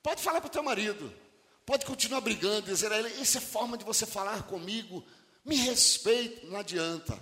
Pode 0.01 0.23
falar 0.23 0.41
para 0.41 0.47
o 0.47 0.51
teu 0.51 0.63
marido. 0.63 1.13
Pode 1.65 1.85
continuar 1.85 2.21
brigando, 2.21 2.67
dizer 2.67 2.91
a 2.91 2.97
ele, 2.97 3.21
essa 3.21 3.37
é 3.37 3.41
forma 3.41 3.77
de 3.77 3.85
você 3.85 4.05
falar 4.05 4.43
comigo, 4.47 5.05
me 5.45 5.55
respeite, 5.55 6.45
não 6.47 6.57
adianta. 6.57 7.21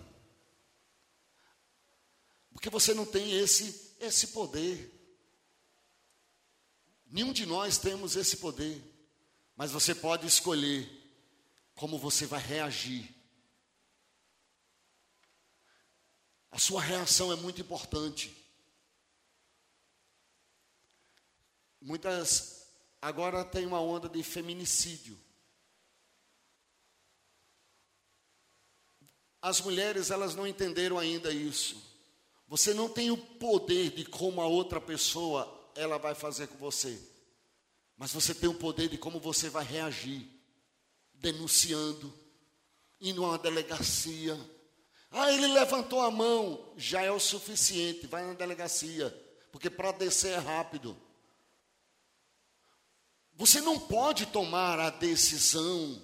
Porque 2.54 2.70
você 2.70 2.94
não 2.94 3.06
tem 3.06 3.38
esse 3.38 3.86
esse 4.00 4.28
poder. 4.28 4.92
Nenhum 7.08 7.32
de 7.32 7.46
nós 7.46 7.78
temos 7.78 8.16
esse 8.16 8.38
poder. 8.38 8.82
Mas 9.56 9.72
você 9.72 9.96
pode 9.96 10.28
escolher 10.28 10.90
como 11.76 11.98
você 11.98 12.26
vai 12.26 12.42
reagir. 12.42 13.14
A 16.52 16.58
sua 16.58 16.82
reação 16.82 17.32
é 17.32 17.36
muito 17.36 17.62
importante. 17.62 18.36
Muitas 21.82 22.68
agora 23.02 23.46
tem 23.46 23.66
uma 23.66 23.80
onda 23.80 24.10
de 24.10 24.24
feminicídio. 24.24 25.20
As 29.42 29.62
mulheres, 29.62 30.10
elas 30.10 30.34
não 30.34 30.48
entenderam 30.48 30.98
ainda 30.98 31.32
isso. 31.32 31.80
Você 32.48 32.74
não 32.74 32.90
tem 32.90 33.12
o 33.12 33.18
poder 33.18 33.92
de 33.92 34.04
como 34.04 34.42
a 34.42 34.48
outra 34.48 34.82
pessoa 34.82 35.72
ela 35.76 35.98
vai 35.98 36.16
fazer 36.16 36.48
com 36.48 36.58
você. 36.58 37.15
Mas 37.98 38.12
você 38.12 38.34
tem 38.34 38.50
o 38.50 38.54
poder 38.54 38.90
de 38.90 38.98
como 38.98 39.20
você 39.20 39.50
vai 39.50 39.64
reagir, 39.64 40.28
denunciando, 41.14 42.14
indo 43.00 43.24
a 43.24 43.30
uma 43.30 43.38
delegacia. 43.38 44.38
Ah, 45.12 45.32
ele 45.32 45.48
levantou 45.48 46.02
a 46.02 46.12
mão, 46.12 46.74
já 46.76 47.02
é 47.02 47.12
o 47.12 47.20
suficiente, 47.20 48.08
vai 48.08 48.26
na 48.26 48.34
delegacia, 48.34 49.10
porque 49.52 49.70
para 49.70 49.92
descer 49.94 50.34
é 50.34 50.38
rápido. 50.38 50.98
Você 53.34 53.62
não 53.62 53.80
pode 53.80 54.26
tomar 54.28 54.80
a 54.80 54.90
decisão 54.90 56.02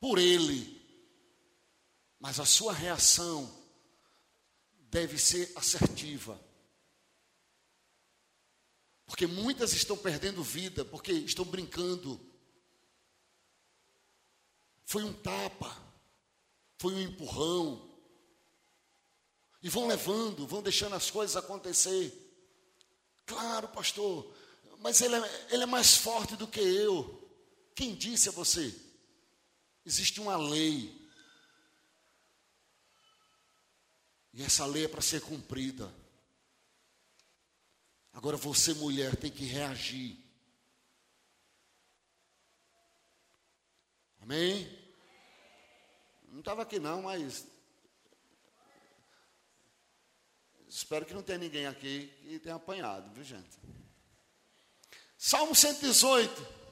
por 0.00 0.18
ele, 0.18 0.82
mas 2.18 2.40
a 2.40 2.44
sua 2.44 2.72
reação 2.72 3.50
deve 4.90 5.18
ser 5.18 5.52
assertiva. 5.56 6.40
Porque 9.06 9.26
muitas 9.26 9.72
estão 9.72 9.96
perdendo 9.96 10.42
vida 10.42 10.84
porque 10.84 11.12
estão 11.12 11.44
brincando. 11.44 12.20
Foi 14.84 15.02
um 15.02 15.12
tapa, 15.12 15.76
foi 16.78 16.94
um 16.94 17.00
empurrão. 17.00 17.90
E 19.62 19.68
vão 19.68 19.86
levando, 19.86 20.46
vão 20.46 20.62
deixando 20.62 20.94
as 20.94 21.10
coisas 21.10 21.36
acontecer. 21.36 22.12
Claro, 23.26 23.68
pastor, 23.68 24.34
mas 24.80 25.00
ele 25.00 25.14
é, 25.16 25.46
ele 25.50 25.62
é 25.62 25.66
mais 25.66 25.96
forte 25.96 26.36
do 26.36 26.46
que 26.46 26.60
eu. 26.60 27.22
Quem 27.74 27.94
disse 27.94 28.28
a 28.28 28.32
você? 28.32 28.74
Existe 29.84 30.20
uma 30.20 30.36
lei. 30.36 31.02
E 34.32 34.42
essa 34.42 34.66
lei 34.66 34.84
é 34.84 34.88
para 34.88 35.00
ser 35.00 35.20
cumprida. 35.22 35.92
Agora 38.14 38.36
você, 38.36 38.72
mulher, 38.74 39.16
tem 39.16 39.30
que 39.30 39.44
reagir. 39.44 40.16
Amém? 44.22 44.66
Não 46.28 46.38
estava 46.38 46.62
aqui 46.62 46.78
não, 46.78 47.02
mas. 47.02 47.44
Espero 50.68 51.04
que 51.04 51.12
não 51.12 51.22
tenha 51.22 51.38
ninguém 51.38 51.66
aqui 51.66 52.06
que 52.22 52.38
tenha 52.38 52.54
apanhado, 52.54 53.12
viu 53.12 53.24
gente? 53.24 53.58
Salmo 55.18 55.54
118. 55.54 56.64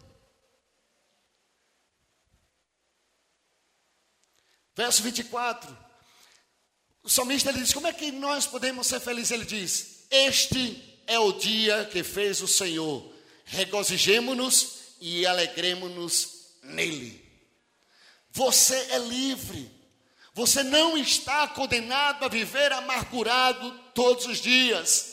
Verso 4.77 5.03
24. 5.03 5.77
O 7.03 7.11
salmista 7.11 7.51
ele 7.51 7.61
diz: 7.61 7.75
Como 7.75 7.89
é 7.89 7.93
que 7.93 8.13
nós 8.13 8.47
podemos 8.47 8.87
ser 8.87 9.01
felizes? 9.01 9.33
Ele 9.33 9.45
diz: 9.45 10.07
Este 10.09 10.92
é 11.07 11.19
o 11.19 11.33
dia 11.33 11.89
que 11.91 12.03
fez 12.03 12.41
o 12.41 12.49
Senhor, 12.49 13.13
regozijemo-nos 13.45 14.83
e 15.01 15.27
alegremos-nos 15.27 16.47
nele. 16.63 17.23
Você 18.31 18.77
é 18.91 18.99
livre. 18.99 19.71
Você 20.35 20.63
não 20.63 20.97
está 20.97 21.47
condenado 21.49 22.25
a 22.25 22.29
viver 22.29 22.73
amargurado 22.73 23.71
todos 23.95 24.25
os 24.27 24.41
dias. 24.41 25.13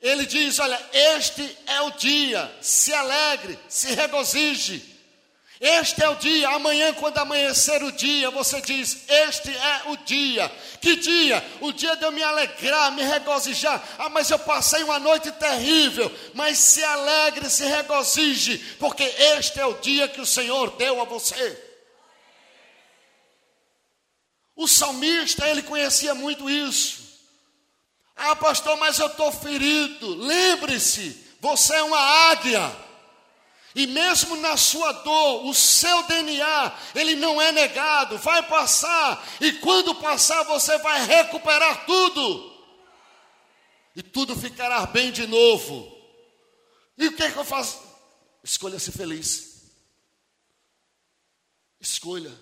Ele 0.00 0.24
diz: 0.24 0.58
Olha, 0.58 0.80
este 0.92 1.56
é 1.66 1.80
o 1.80 1.90
dia, 1.92 2.56
se 2.60 2.92
alegre, 2.92 3.58
se 3.68 3.92
regozije. 3.94 4.91
Este 5.64 6.02
é 6.02 6.08
o 6.08 6.16
dia, 6.16 6.48
amanhã, 6.48 6.92
quando 6.92 7.18
amanhecer 7.18 7.84
o 7.84 7.92
dia, 7.92 8.28
você 8.32 8.60
diz: 8.60 9.04
Este 9.08 9.48
é 9.48 9.82
o 9.90 9.96
dia. 9.98 10.50
Que 10.80 10.96
dia? 10.96 11.40
O 11.60 11.70
dia 11.72 11.94
de 11.94 12.02
eu 12.02 12.10
me 12.10 12.20
alegrar, 12.20 12.90
me 12.90 13.04
regozijar. 13.04 13.80
Ah, 13.96 14.08
mas 14.08 14.28
eu 14.28 14.40
passei 14.40 14.82
uma 14.82 14.98
noite 14.98 15.30
terrível. 15.30 16.10
Mas 16.34 16.58
se 16.58 16.82
alegre, 16.82 17.48
se 17.48 17.64
regozije, 17.64 18.58
porque 18.80 19.04
este 19.04 19.60
é 19.60 19.64
o 19.64 19.74
dia 19.74 20.08
que 20.08 20.20
o 20.20 20.26
Senhor 20.26 20.72
deu 20.72 21.00
a 21.00 21.04
você. 21.04 21.56
O 24.56 24.66
salmista, 24.66 25.46
ele 25.46 25.62
conhecia 25.62 26.12
muito 26.12 26.50
isso. 26.50 27.20
Ah, 28.16 28.34
pastor, 28.34 28.76
mas 28.78 28.98
eu 28.98 29.06
estou 29.06 29.30
ferido. 29.30 30.12
Lembre-se, 30.16 31.24
você 31.40 31.76
é 31.76 31.82
uma 31.84 32.00
águia. 32.32 32.91
E 33.74 33.86
mesmo 33.86 34.36
na 34.36 34.56
sua 34.56 34.92
dor, 34.92 35.46
o 35.46 35.54
seu 35.54 36.02
DNA, 36.04 36.78
ele 36.94 37.14
não 37.14 37.40
é 37.40 37.50
negado, 37.52 38.18
vai 38.18 38.42
passar. 38.46 39.26
E 39.40 39.52
quando 39.54 39.94
passar, 39.94 40.42
você 40.42 40.76
vai 40.78 41.04
recuperar 41.06 41.86
tudo. 41.86 42.52
E 43.96 44.02
tudo 44.02 44.36
ficará 44.36 44.84
bem 44.86 45.10
de 45.10 45.26
novo. 45.26 45.90
E 46.98 47.06
o 47.08 47.16
que, 47.16 47.22
é 47.22 47.30
que 47.30 47.38
eu 47.38 47.44
faço? 47.44 47.80
Escolha 48.44 48.78
ser 48.78 48.92
feliz. 48.92 49.70
Escolha. 51.80 52.32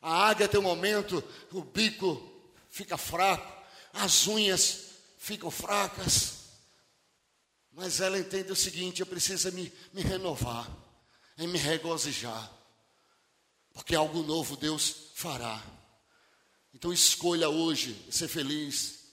A 0.00 0.28
águia 0.28 0.48
tem 0.48 0.60
um 0.60 0.64
momento, 0.64 1.22
o 1.52 1.62
bico 1.62 2.22
fica 2.70 2.96
fraco, 2.96 3.52
as 3.92 4.26
unhas 4.26 4.90
ficam 5.18 5.50
fracas. 5.50 6.37
Mas 7.78 8.00
ela 8.00 8.18
entende 8.18 8.50
o 8.50 8.56
seguinte: 8.56 9.00
eu 9.00 9.06
preciso 9.06 9.52
me, 9.52 9.72
me 9.92 10.02
renovar, 10.02 10.68
e 11.38 11.46
me 11.46 11.56
regozijar, 11.56 12.52
porque 13.72 13.94
algo 13.94 14.24
novo 14.24 14.56
Deus 14.56 15.12
fará. 15.14 15.62
Então 16.74 16.92
escolha 16.92 17.48
hoje 17.48 17.96
ser 18.10 18.26
feliz, 18.26 19.04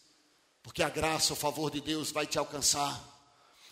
porque 0.63 0.81
a 0.81 0.89
graça, 0.89 1.33
o 1.33 1.35
favor 1.35 1.69
de 1.69 1.79
Deus 1.79 2.11
vai 2.11 2.25
te 2.25 2.39
alcançar. 2.39 2.99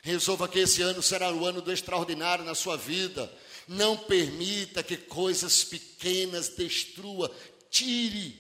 Resolva 0.03 0.47
que 0.47 0.59
esse 0.59 0.83
ano 0.83 1.01
será 1.01 1.33
o 1.33 1.43
ano 1.43 1.59
do 1.59 1.71
extraordinário 1.71 2.45
na 2.45 2.53
sua 2.53 2.77
vida. 2.77 3.35
Não 3.67 3.97
permita 3.97 4.83
que 4.83 4.95
coisas 4.95 5.63
pequenas 5.63 6.49
destrua, 6.49 7.35
tire, 7.71 8.39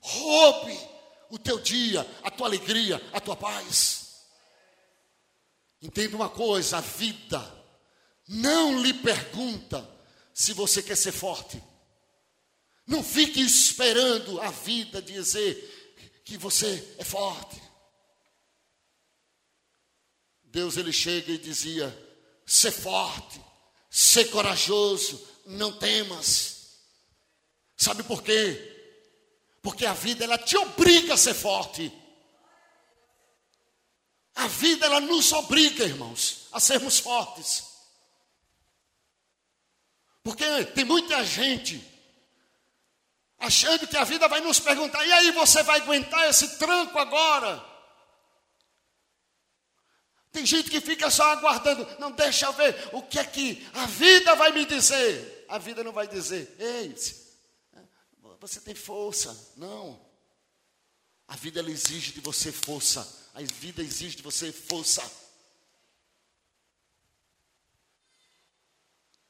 roube 0.00 0.78
o 1.28 1.38
teu 1.38 1.58
dia, 1.58 2.08
a 2.22 2.30
tua 2.30 2.46
alegria, 2.46 3.06
a 3.12 3.20
tua 3.20 3.36
paz. 3.36 3.99
Entenda 5.82 6.16
uma 6.16 6.28
coisa: 6.28 6.78
a 6.78 6.80
vida 6.80 7.40
não 8.28 8.80
lhe 8.80 8.94
pergunta 8.94 9.88
se 10.32 10.52
você 10.52 10.82
quer 10.82 10.96
ser 10.96 11.12
forte. 11.12 11.62
Não 12.86 13.02
fique 13.02 13.40
esperando 13.40 14.40
a 14.40 14.50
vida 14.50 15.00
dizer 15.00 16.22
que 16.24 16.36
você 16.36 16.94
é 16.98 17.04
forte. 17.04 17.60
Deus 20.44 20.76
ele 20.76 20.92
chega 20.92 21.32
e 21.32 21.38
dizia: 21.38 21.96
ser 22.44 22.72
forte, 22.72 23.40
ser 23.88 24.30
corajoso, 24.30 25.24
não 25.46 25.72
temas. 25.78 26.78
Sabe 27.76 28.02
por 28.02 28.22
quê? 28.22 28.66
Porque 29.62 29.86
a 29.86 29.92
vida 29.92 30.24
ela 30.24 30.38
te 30.38 30.56
obriga 30.56 31.14
a 31.14 31.16
ser 31.16 31.34
forte. 31.34 31.92
A 34.40 34.46
vida 34.46 34.86
ela 34.86 35.00
nos 35.00 35.32
obriga, 35.34 35.84
irmãos, 35.84 36.48
a 36.50 36.58
sermos 36.58 36.98
fortes. 36.98 37.62
Porque 40.22 40.64
tem 40.64 40.82
muita 40.82 41.22
gente 41.26 41.86
achando 43.38 43.86
que 43.86 43.98
a 43.98 44.04
vida 44.04 44.26
vai 44.28 44.40
nos 44.40 44.58
perguntar: 44.58 45.04
e 45.04 45.12
aí 45.12 45.30
você 45.32 45.62
vai 45.62 45.80
aguentar 45.80 46.26
esse 46.26 46.56
tranco 46.56 46.98
agora? 46.98 47.62
Tem 50.32 50.46
gente 50.46 50.70
que 50.70 50.80
fica 50.80 51.10
só 51.10 51.24
aguardando, 51.32 51.86
não 51.98 52.10
deixa 52.10 52.46
eu 52.46 52.52
ver 52.54 52.88
o 52.94 53.02
que 53.02 53.18
é 53.18 53.24
que 53.24 53.68
a 53.74 53.84
vida 53.84 54.34
vai 54.36 54.52
me 54.52 54.64
dizer. 54.64 55.44
A 55.50 55.58
vida 55.58 55.84
não 55.84 55.92
vai 55.92 56.08
dizer, 56.08 56.56
ei, 56.58 56.94
você 58.40 58.58
tem 58.60 58.74
força. 58.74 59.52
Não. 59.58 60.00
A 61.28 61.36
vida 61.36 61.60
ela 61.60 61.70
exige 61.70 62.12
de 62.12 62.20
você 62.20 62.50
força. 62.50 63.19
A 63.34 63.42
vida 63.42 63.82
exige 63.82 64.16
de 64.16 64.22
você 64.22 64.52
força. 64.52 65.02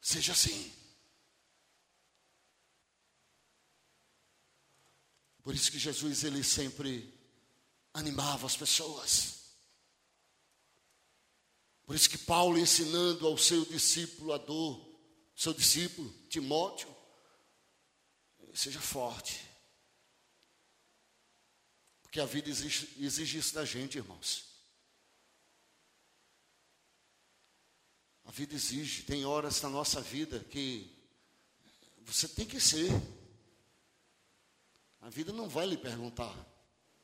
Seja 0.01 0.33
assim. 0.33 0.73
Por 5.43 5.55
isso 5.55 5.71
que 5.71 5.79
Jesus 5.79 6.25
ele 6.25 6.43
sempre 6.43 7.13
animava 7.93 8.47
as 8.47 8.57
pessoas. 8.57 9.41
Por 11.85 11.97
isso 11.97 12.09
que 12.09 12.19
Paulo 12.19 12.59
ensinando 12.59 13.27
ao 13.27 13.37
seu 13.37 13.65
discípulo 13.65 14.33
a 14.33 14.39
dor, 14.39 14.81
seu 15.35 15.53
discípulo 15.53 16.09
Timóteo, 16.29 16.95
seja 18.55 18.81
forte. 18.81 19.50
Porque 22.11 22.19
a 22.19 22.27
vida 22.27 22.51
exige, 22.51 22.89
exige 22.99 23.39
isso 23.39 23.55
da 23.55 23.65
gente, 23.65 23.99
irmãos. 23.99 24.45
A 28.25 28.33
vida 28.33 28.53
exige, 28.53 29.05
tem 29.05 29.25
horas 29.25 29.63
na 29.63 29.69
nossa 29.69 30.01
vida 30.01 30.41
que 30.41 30.93
você 32.01 32.27
tem 32.27 32.45
que 32.45 32.59
ser. 32.59 32.91
A 35.01 35.09
vida 35.09 35.33
não 35.33 35.49
vai 35.49 35.67
lhe 35.67 35.77
perguntar. 35.77 36.35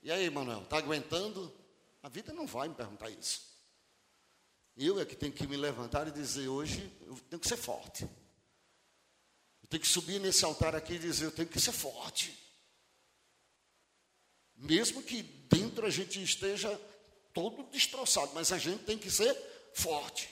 E 0.03 0.11
aí, 0.11 0.29
Manuel, 0.29 0.65
está 0.65 0.79
aguentando? 0.79 1.57
A 2.03 2.09
vida 2.09 2.33
não 2.33 2.45
vai 2.45 2.67
me 2.67 2.75
perguntar 2.75 3.09
isso. 3.09 3.43
Eu 4.77 4.99
é 4.99 5.05
que 5.05 5.15
tenho 5.15 5.33
que 5.33 5.47
me 5.47 5.57
levantar 5.57 6.09
e 6.09 6.11
dizer 6.11 6.49
hoje, 6.49 6.93
eu 7.03 7.17
tenho 7.31 7.39
que 7.39 7.47
ser 7.47 7.57
forte. 7.57 8.03
Eu 9.63 9.69
tenho 9.69 9.81
que 9.81 9.89
subir 9.89 10.19
nesse 10.19 10.45
altar 10.45 10.75
aqui 10.75 10.95
e 10.95 10.99
dizer, 10.99 11.27
eu 11.27 11.33
tenho 11.33 11.49
que 11.49 11.61
ser 11.61 11.71
forte. 11.71 12.46
Mesmo 14.57 15.03
que 15.03 15.23
dentro 15.23 15.87
a 15.87 15.91
gente 15.91 16.23
esteja 16.23 16.81
todo 17.35 17.63
destroçado, 17.71 18.33
mas 18.35 18.51
a 18.53 18.59
gente 18.59 18.85
tem 18.85 18.97
que 18.97 19.11
ser 19.11 19.37
forte. 19.75 20.31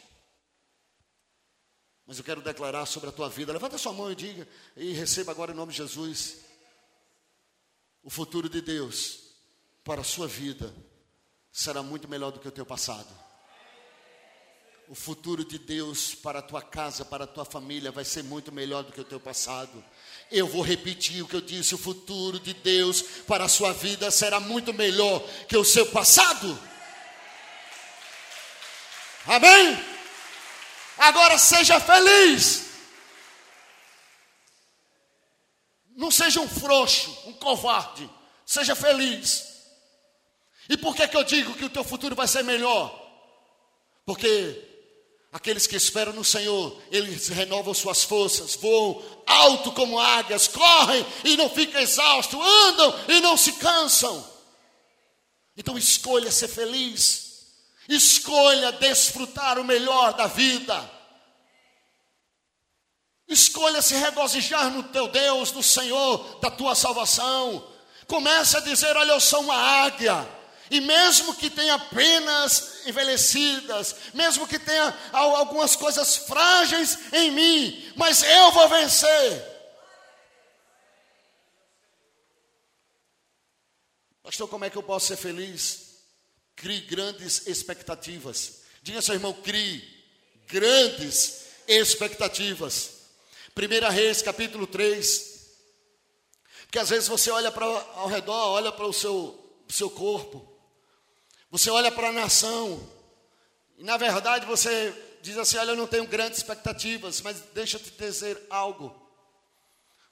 Mas 2.06 2.18
eu 2.18 2.24
quero 2.24 2.42
declarar 2.42 2.86
sobre 2.86 3.08
a 3.08 3.12
tua 3.12 3.28
vida. 3.28 3.52
Levanta 3.52 3.76
a 3.76 3.78
sua 3.78 3.92
mão 3.92 4.10
e 4.10 4.14
diga, 4.14 4.48
e 4.76 4.92
receba 4.92 5.32
agora 5.32 5.52
em 5.52 5.56
nome 5.56 5.72
de 5.72 5.78
Jesus, 5.78 6.38
o 8.02 8.10
futuro 8.10 8.48
de 8.48 8.60
Deus 8.60 9.20
para 9.82 10.00
a 10.00 10.04
sua 10.04 10.26
vida 10.26 10.74
será 11.52 11.82
muito 11.82 12.08
melhor 12.08 12.30
do 12.30 12.40
que 12.40 12.48
o 12.48 12.52
teu 12.52 12.66
passado. 12.66 13.23
O 14.86 14.94
futuro 14.94 15.44
de 15.44 15.58
Deus 15.58 16.14
para 16.14 16.40
a 16.40 16.42
tua 16.42 16.60
casa, 16.60 17.04
para 17.04 17.24
a 17.24 17.26
tua 17.26 17.44
família, 17.44 17.90
vai 17.90 18.04
ser 18.04 18.22
muito 18.22 18.52
melhor 18.52 18.82
do 18.82 18.92
que 18.92 19.00
o 19.00 19.04
teu 19.04 19.18
passado. 19.18 19.82
Eu 20.30 20.46
vou 20.46 20.62
repetir 20.62 21.22
o 21.22 21.28
que 21.28 21.36
eu 21.36 21.40
disse: 21.40 21.74
o 21.74 21.78
futuro 21.78 22.38
de 22.38 22.52
Deus 22.52 23.00
para 23.26 23.44
a 23.44 23.48
sua 23.48 23.72
vida 23.72 24.10
será 24.10 24.38
muito 24.38 24.74
melhor 24.74 25.20
que 25.48 25.56
o 25.56 25.64
seu 25.64 25.86
passado. 25.86 26.58
Amém? 29.26 29.82
Agora 30.98 31.38
seja 31.38 31.80
feliz. 31.80 32.66
Não 35.96 36.10
seja 36.10 36.40
um 36.40 36.48
frouxo, 36.48 37.10
um 37.26 37.32
covarde. 37.32 38.08
Seja 38.44 38.76
feliz. 38.76 39.54
E 40.68 40.76
por 40.76 40.94
que, 40.94 41.08
que 41.08 41.16
eu 41.16 41.24
digo 41.24 41.54
que 41.54 41.64
o 41.64 41.70
teu 41.70 41.84
futuro 41.84 42.14
vai 42.14 42.28
ser 42.28 42.42
melhor? 42.42 43.00
Porque 44.04 44.73
Aqueles 45.34 45.66
que 45.66 45.74
esperam 45.74 46.12
no 46.12 46.22
Senhor, 46.22 46.80
eles 46.92 47.26
renovam 47.26 47.74
suas 47.74 48.04
forças, 48.04 48.54
voam 48.54 49.02
alto 49.26 49.72
como 49.72 49.98
águias, 49.98 50.46
correm 50.46 51.04
e 51.24 51.36
não 51.36 51.50
ficam 51.50 51.80
exaustos, 51.80 52.38
andam 52.40 52.94
e 53.08 53.20
não 53.20 53.36
se 53.36 53.54
cansam. 53.54 54.24
Então 55.56 55.76
escolha 55.76 56.30
ser 56.30 56.46
feliz, 56.46 57.48
escolha 57.88 58.70
desfrutar 58.70 59.58
o 59.58 59.64
melhor 59.64 60.12
da 60.12 60.28
vida, 60.28 60.88
escolha 63.26 63.82
se 63.82 63.96
regozijar 63.96 64.70
no 64.70 64.84
teu 64.84 65.08
Deus, 65.08 65.50
no 65.50 65.64
Senhor 65.64 66.38
da 66.38 66.48
tua 66.48 66.76
salvação. 66.76 67.72
Comece 68.06 68.56
a 68.56 68.60
dizer: 68.60 68.96
Olha, 68.96 69.10
eu 69.10 69.20
sou 69.20 69.40
uma 69.40 69.56
águia. 69.56 70.43
E 70.70 70.80
mesmo 70.80 71.34
que 71.34 71.50
tenha 71.50 71.78
penas 71.78 72.86
envelhecidas, 72.86 73.94
mesmo 74.14 74.48
que 74.48 74.58
tenha 74.58 74.96
algumas 75.12 75.76
coisas 75.76 76.16
frágeis 76.16 76.98
em 77.12 77.30
mim, 77.30 77.92
mas 77.96 78.22
eu 78.22 78.50
vou 78.52 78.68
vencer. 78.68 79.54
Pastor, 84.22 84.48
como 84.48 84.64
é 84.64 84.70
que 84.70 84.76
eu 84.76 84.82
posso 84.82 85.08
ser 85.08 85.16
feliz? 85.16 85.98
Crie 86.56 86.80
grandes 86.80 87.46
expectativas. 87.46 88.62
Diga 88.82 89.02
seu 89.02 89.14
irmão, 89.14 89.34
crie 89.34 89.82
grandes 90.46 91.44
expectativas. 91.68 92.90
1 93.56 93.90
Reis, 93.92 94.22
capítulo 94.22 94.66
3. 94.66 95.34
Porque 96.62 96.78
às 96.78 96.88
vezes 96.88 97.06
você 97.06 97.30
olha 97.30 97.52
para 97.52 97.66
ao 97.66 98.08
redor, 98.08 98.48
olha 98.48 98.72
para 98.72 98.86
o 98.86 98.92
seu, 98.92 99.62
seu 99.68 99.90
corpo, 99.90 100.53
você 101.54 101.70
olha 101.70 101.92
para 101.92 102.08
a 102.08 102.12
nação, 102.12 102.84
e 103.78 103.84
na 103.84 103.96
verdade 103.96 104.44
você 104.44 104.92
diz 105.22 105.38
assim: 105.38 105.56
Olha, 105.56 105.70
eu 105.70 105.76
não 105.76 105.86
tenho 105.86 106.04
grandes 106.04 106.38
expectativas, 106.38 107.20
mas 107.20 107.44
deixa 107.54 107.76
eu 107.76 107.80
te 107.80 107.92
dizer 107.92 108.44
algo. 108.50 108.92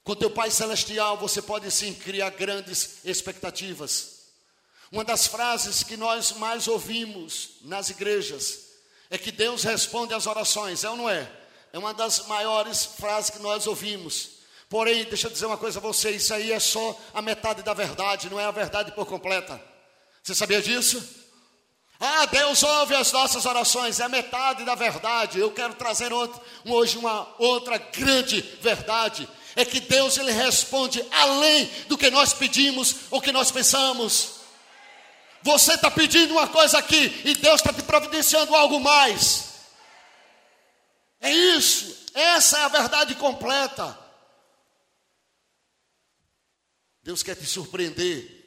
Com 0.04 0.14
teu 0.14 0.30
Pai 0.30 0.52
Celestial, 0.52 1.16
você 1.16 1.42
pode 1.42 1.68
sim 1.72 1.94
criar 1.94 2.30
grandes 2.30 3.04
expectativas. 3.04 4.20
Uma 4.92 5.02
das 5.02 5.26
frases 5.26 5.82
que 5.82 5.96
nós 5.96 6.30
mais 6.30 6.68
ouvimos 6.68 7.56
nas 7.62 7.90
igrejas 7.90 8.60
é 9.10 9.18
que 9.18 9.32
Deus 9.32 9.64
responde 9.64 10.14
às 10.14 10.28
orações, 10.28 10.84
é 10.84 10.90
ou 10.90 10.96
não 10.96 11.10
é? 11.10 11.28
É 11.72 11.78
uma 11.78 11.92
das 11.92 12.24
maiores 12.28 12.84
frases 12.84 13.30
que 13.30 13.40
nós 13.40 13.66
ouvimos. 13.66 14.42
Porém, 14.68 15.02
deixa 15.06 15.26
eu 15.26 15.32
dizer 15.32 15.46
uma 15.46 15.58
coisa 15.58 15.80
a 15.80 15.82
você: 15.82 16.12
isso 16.12 16.32
aí 16.32 16.52
é 16.52 16.60
só 16.60 16.96
a 17.12 17.20
metade 17.20 17.64
da 17.64 17.74
verdade, 17.74 18.30
não 18.30 18.38
é 18.38 18.44
a 18.44 18.52
verdade 18.52 18.92
por 18.92 19.06
completa. 19.06 19.60
Você 20.22 20.36
sabia 20.36 20.62
disso? 20.62 21.20
Ah, 22.04 22.26
Deus 22.26 22.64
ouve 22.64 22.96
as 22.96 23.12
nossas 23.12 23.46
orações, 23.46 24.00
é 24.00 24.08
metade 24.08 24.64
da 24.64 24.74
verdade. 24.74 25.38
Eu 25.38 25.52
quero 25.52 25.72
trazer 25.74 26.12
outro, 26.12 26.42
hoje 26.64 26.98
uma 26.98 27.32
outra 27.38 27.78
grande 27.78 28.40
verdade 28.60 29.28
é 29.54 29.64
que 29.64 29.78
Deus 29.78 30.16
ele 30.16 30.32
responde 30.32 31.00
além 31.12 31.66
do 31.86 31.96
que 31.96 32.10
nós 32.10 32.32
pedimos 32.32 33.02
ou 33.08 33.20
que 33.20 33.30
nós 33.30 33.52
pensamos. 33.52 34.40
Você 35.42 35.74
está 35.74 35.92
pedindo 35.92 36.32
uma 36.32 36.48
coisa 36.48 36.76
aqui 36.76 37.22
e 37.24 37.36
Deus 37.36 37.60
está 37.60 37.72
te 37.72 37.84
providenciando 37.84 38.52
algo 38.56 38.80
mais. 38.80 39.52
É 41.20 41.30
isso, 41.30 42.08
essa 42.14 42.58
é 42.58 42.64
a 42.64 42.68
verdade 42.68 43.14
completa. 43.14 43.96
Deus 47.04 47.22
quer 47.22 47.36
te 47.36 47.46
surpreender. 47.46 48.42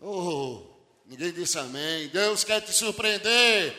Oh, 0.00 0.71
ninguém 1.06 1.32
disse 1.32 1.58
amém. 1.58 2.08
Deus 2.08 2.44
quer 2.44 2.60
te 2.60 2.72
surpreender. 2.72 3.76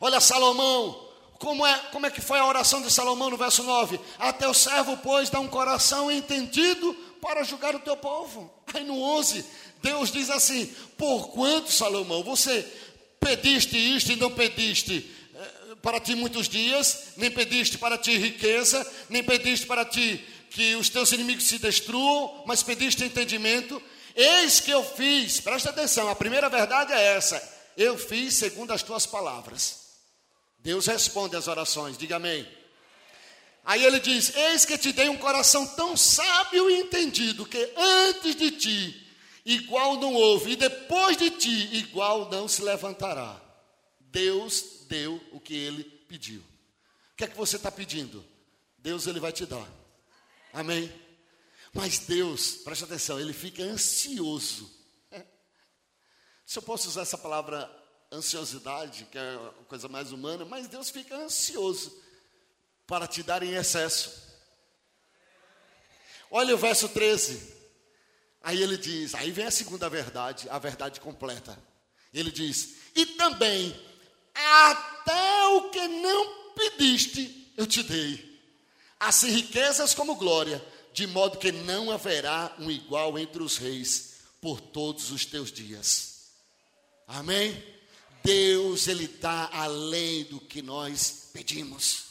Olha 0.00 0.20
Salomão, 0.20 1.08
como 1.38 1.66
é, 1.66 1.78
como 1.90 2.06
é 2.06 2.10
que 2.10 2.20
foi 2.20 2.38
a 2.38 2.46
oração 2.46 2.82
de 2.82 2.90
Salomão 2.90 3.30
no 3.30 3.36
verso 3.36 3.62
9? 3.62 3.98
Até 4.18 4.46
o 4.46 4.54
servo, 4.54 4.96
pois, 4.98 5.30
dá 5.30 5.40
um 5.40 5.48
coração 5.48 6.10
entendido 6.10 6.94
para 7.20 7.42
julgar 7.42 7.74
o 7.74 7.80
teu 7.80 7.96
povo. 7.96 8.52
Aí 8.72 8.84
no 8.84 9.00
11, 9.00 9.44
Deus 9.82 10.12
diz 10.12 10.30
assim: 10.30 10.66
Por 10.96 11.28
quanto, 11.28 11.72
Salomão, 11.72 12.22
você 12.22 12.66
pediste 13.18 13.76
isto 13.76 14.12
e 14.12 14.16
não 14.16 14.30
pediste 14.30 15.10
eh, 15.34 15.74
para 15.82 16.00
ti 16.00 16.14
muitos 16.14 16.48
dias, 16.48 17.12
nem 17.16 17.30
pediste 17.30 17.78
para 17.78 17.96
ti 17.98 18.16
riqueza, 18.16 18.86
nem 19.08 19.22
pediste 19.22 19.66
para 19.66 19.84
ti 19.84 20.24
que 20.50 20.74
os 20.74 20.88
teus 20.88 21.12
inimigos 21.12 21.44
se 21.44 21.58
destruam, 21.58 22.42
mas 22.46 22.62
pediste 22.62 23.04
entendimento. 23.04 23.80
Eis 24.14 24.60
que 24.60 24.70
eu 24.70 24.84
fiz, 24.84 25.40
presta 25.40 25.70
atenção, 25.70 26.08
a 26.08 26.16
primeira 26.16 26.48
verdade 26.48 26.92
é 26.92 27.16
essa: 27.16 27.40
eu 27.76 27.96
fiz 27.96 28.34
segundo 28.34 28.72
as 28.72 28.82
tuas 28.82 29.06
palavras. 29.06 29.80
Deus 30.58 30.86
responde 30.86 31.36
às 31.36 31.48
orações, 31.48 31.96
diga 31.96 32.16
amém. 32.16 32.46
Aí 33.64 33.84
ele 33.84 34.00
diz: 34.00 34.34
Eis 34.34 34.64
que 34.64 34.76
te 34.76 34.92
dei 34.92 35.08
um 35.08 35.16
coração 35.16 35.66
tão 35.66 35.96
sábio 35.96 36.70
e 36.70 36.80
entendido, 36.80 37.46
que 37.46 37.72
antes 37.76 38.36
de 38.36 38.50
ti 38.52 39.06
igual 39.44 39.96
não 39.96 40.12
houve, 40.14 40.52
e 40.52 40.56
depois 40.56 41.16
de 41.16 41.30
ti 41.30 41.76
igual 41.76 42.30
não 42.30 42.46
se 42.46 42.62
levantará. 42.62 43.40
Deus 44.00 44.84
deu 44.88 45.20
o 45.32 45.40
que 45.40 45.54
ele 45.54 45.84
pediu. 45.84 46.40
O 46.40 47.16
que 47.16 47.24
é 47.24 47.28
que 47.28 47.36
você 47.36 47.56
está 47.56 47.70
pedindo? 47.70 48.24
Deus 48.78 49.06
ele 49.06 49.20
vai 49.20 49.32
te 49.32 49.46
dar. 49.46 49.68
Amém? 50.52 50.92
Mas 51.72 52.00
Deus, 52.00 52.56
preste 52.56 52.84
atenção, 52.84 53.20
ele 53.20 53.32
fica 53.32 53.62
ansioso. 53.62 54.70
Se 56.44 56.58
eu 56.58 56.62
posso 56.62 56.88
usar 56.88 57.02
essa 57.02 57.16
palavra 57.16 57.70
ansiosidade, 58.10 59.06
que 59.10 59.16
é 59.16 59.34
a 59.34 59.64
coisa 59.68 59.88
mais 59.88 60.10
humana, 60.10 60.44
mas 60.44 60.66
Deus 60.66 60.90
fica 60.90 61.16
ansioso 61.16 61.96
para 62.86 63.06
te 63.06 63.22
dar 63.22 63.42
em 63.42 63.54
excesso. 63.54 64.28
Olha 66.28 66.54
o 66.54 66.58
verso 66.58 66.88
13. 66.88 67.54
Aí 68.42 68.60
ele 68.60 68.76
diz, 68.76 69.14
aí 69.14 69.30
vem 69.30 69.46
a 69.46 69.50
segunda 69.50 69.88
verdade, 69.88 70.48
a 70.48 70.58
verdade 70.58 71.00
completa. 71.00 71.56
Ele 72.12 72.32
diz: 72.32 72.76
"E 72.96 73.06
também 73.06 73.78
até 74.34 75.46
o 75.48 75.70
que 75.70 75.86
não 75.86 76.54
pediste, 76.54 77.52
eu 77.56 77.66
te 77.66 77.82
dei, 77.82 78.40
assim 78.98 79.30
riquezas 79.30 79.94
como 79.94 80.16
glória, 80.16 80.64
de 80.92 81.06
modo 81.06 81.38
que 81.38 81.52
não 81.52 81.90
haverá 81.90 82.54
um 82.58 82.70
igual 82.70 83.18
entre 83.18 83.42
os 83.42 83.56
reis 83.56 84.14
por 84.40 84.60
todos 84.60 85.10
os 85.10 85.24
teus 85.24 85.52
dias." 85.52 86.10
Amém? 87.06 87.62
Deus, 88.22 88.86
Ele 88.86 89.08
dá 89.08 89.48
além 89.52 90.24
do 90.24 90.40
que 90.40 90.62
nós 90.62 91.30
pedimos. 91.32 92.10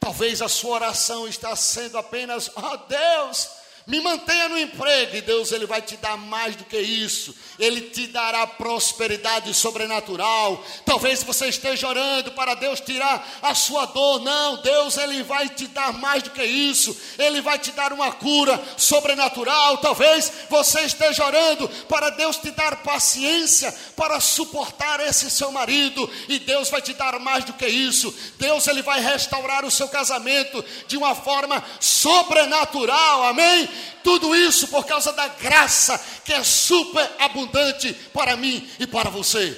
Talvez 0.00 0.42
a 0.42 0.48
sua 0.48 0.76
oração 0.76 1.28
está 1.28 1.54
sendo 1.54 1.98
apenas, 1.98 2.50
ó 2.56 2.72
oh, 2.72 2.76
Deus, 2.88 3.48
me 3.86 4.00
mantenha 4.00 4.48
no 4.48 4.58
emprego, 4.58 5.16
e 5.16 5.20
Deus 5.20 5.50
ele 5.50 5.66
vai 5.66 5.82
te 5.82 5.96
dar 5.96 6.16
mais 6.16 6.54
do 6.54 6.64
que 6.64 6.78
isso. 6.78 7.34
Ele 7.58 7.80
te 7.80 8.06
dará 8.06 8.46
prosperidade 8.46 9.52
sobrenatural. 9.52 10.64
Talvez 10.84 11.22
você 11.22 11.48
esteja 11.48 11.88
orando 11.88 12.32
para 12.32 12.54
Deus 12.54 12.80
tirar 12.80 13.26
a 13.42 13.54
sua 13.54 13.86
dor. 13.86 14.20
Não, 14.20 14.62
Deus 14.62 14.96
ele 14.96 15.22
vai 15.22 15.48
te 15.48 15.66
dar 15.66 15.92
mais 15.94 16.22
do 16.22 16.30
que 16.30 16.44
isso. 16.44 16.96
Ele 17.18 17.40
vai 17.40 17.58
te 17.58 17.72
dar 17.72 17.92
uma 17.92 18.12
cura 18.12 18.62
sobrenatural. 18.76 19.78
Talvez 19.78 20.32
você 20.48 20.82
esteja 20.82 21.26
orando 21.26 21.68
para 21.88 22.10
Deus 22.10 22.36
te 22.36 22.50
dar 22.52 22.82
paciência 22.82 23.74
para 23.96 24.20
suportar 24.20 25.00
esse 25.00 25.30
seu 25.30 25.50
marido, 25.50 26.08
e 26.28 26.38
Deus 26.38 26.70
vai 26.70 26.80
te 26.80 26.92
dar 26.92 27.18
mais 27.18 27.44
do 27.44 27.52
que 27.52 27.66
isso. 27.66 28.14
Deus 28.38 28.66
ele 28.66 28.82
vai 28.82 29.00
restaurar 29.00 29.64
o 29.64 29.70
seu 29.70 29.88
casamento 29.88 30.64
de 30.86 30.96
uma 30.96 31.14
forma 31.14 31.62
sobrenatural. 31.80 33.24
Amém? 33.24 33.71
Tudo 34.02 34.34
isso 34.34 34.68
por 34.68 34.84
causa 34.84 35.12
da 35.12 35.28
graça 35.28 35.98
que 36.24 36.32
é 36.32 36.42
super 36.42 37.08
abundante 37.18 37.92
para 38.12 38.36
mim 38.36 38.68
e 38.78 38.86
para 38.86 39.10
você. 39.10 39.56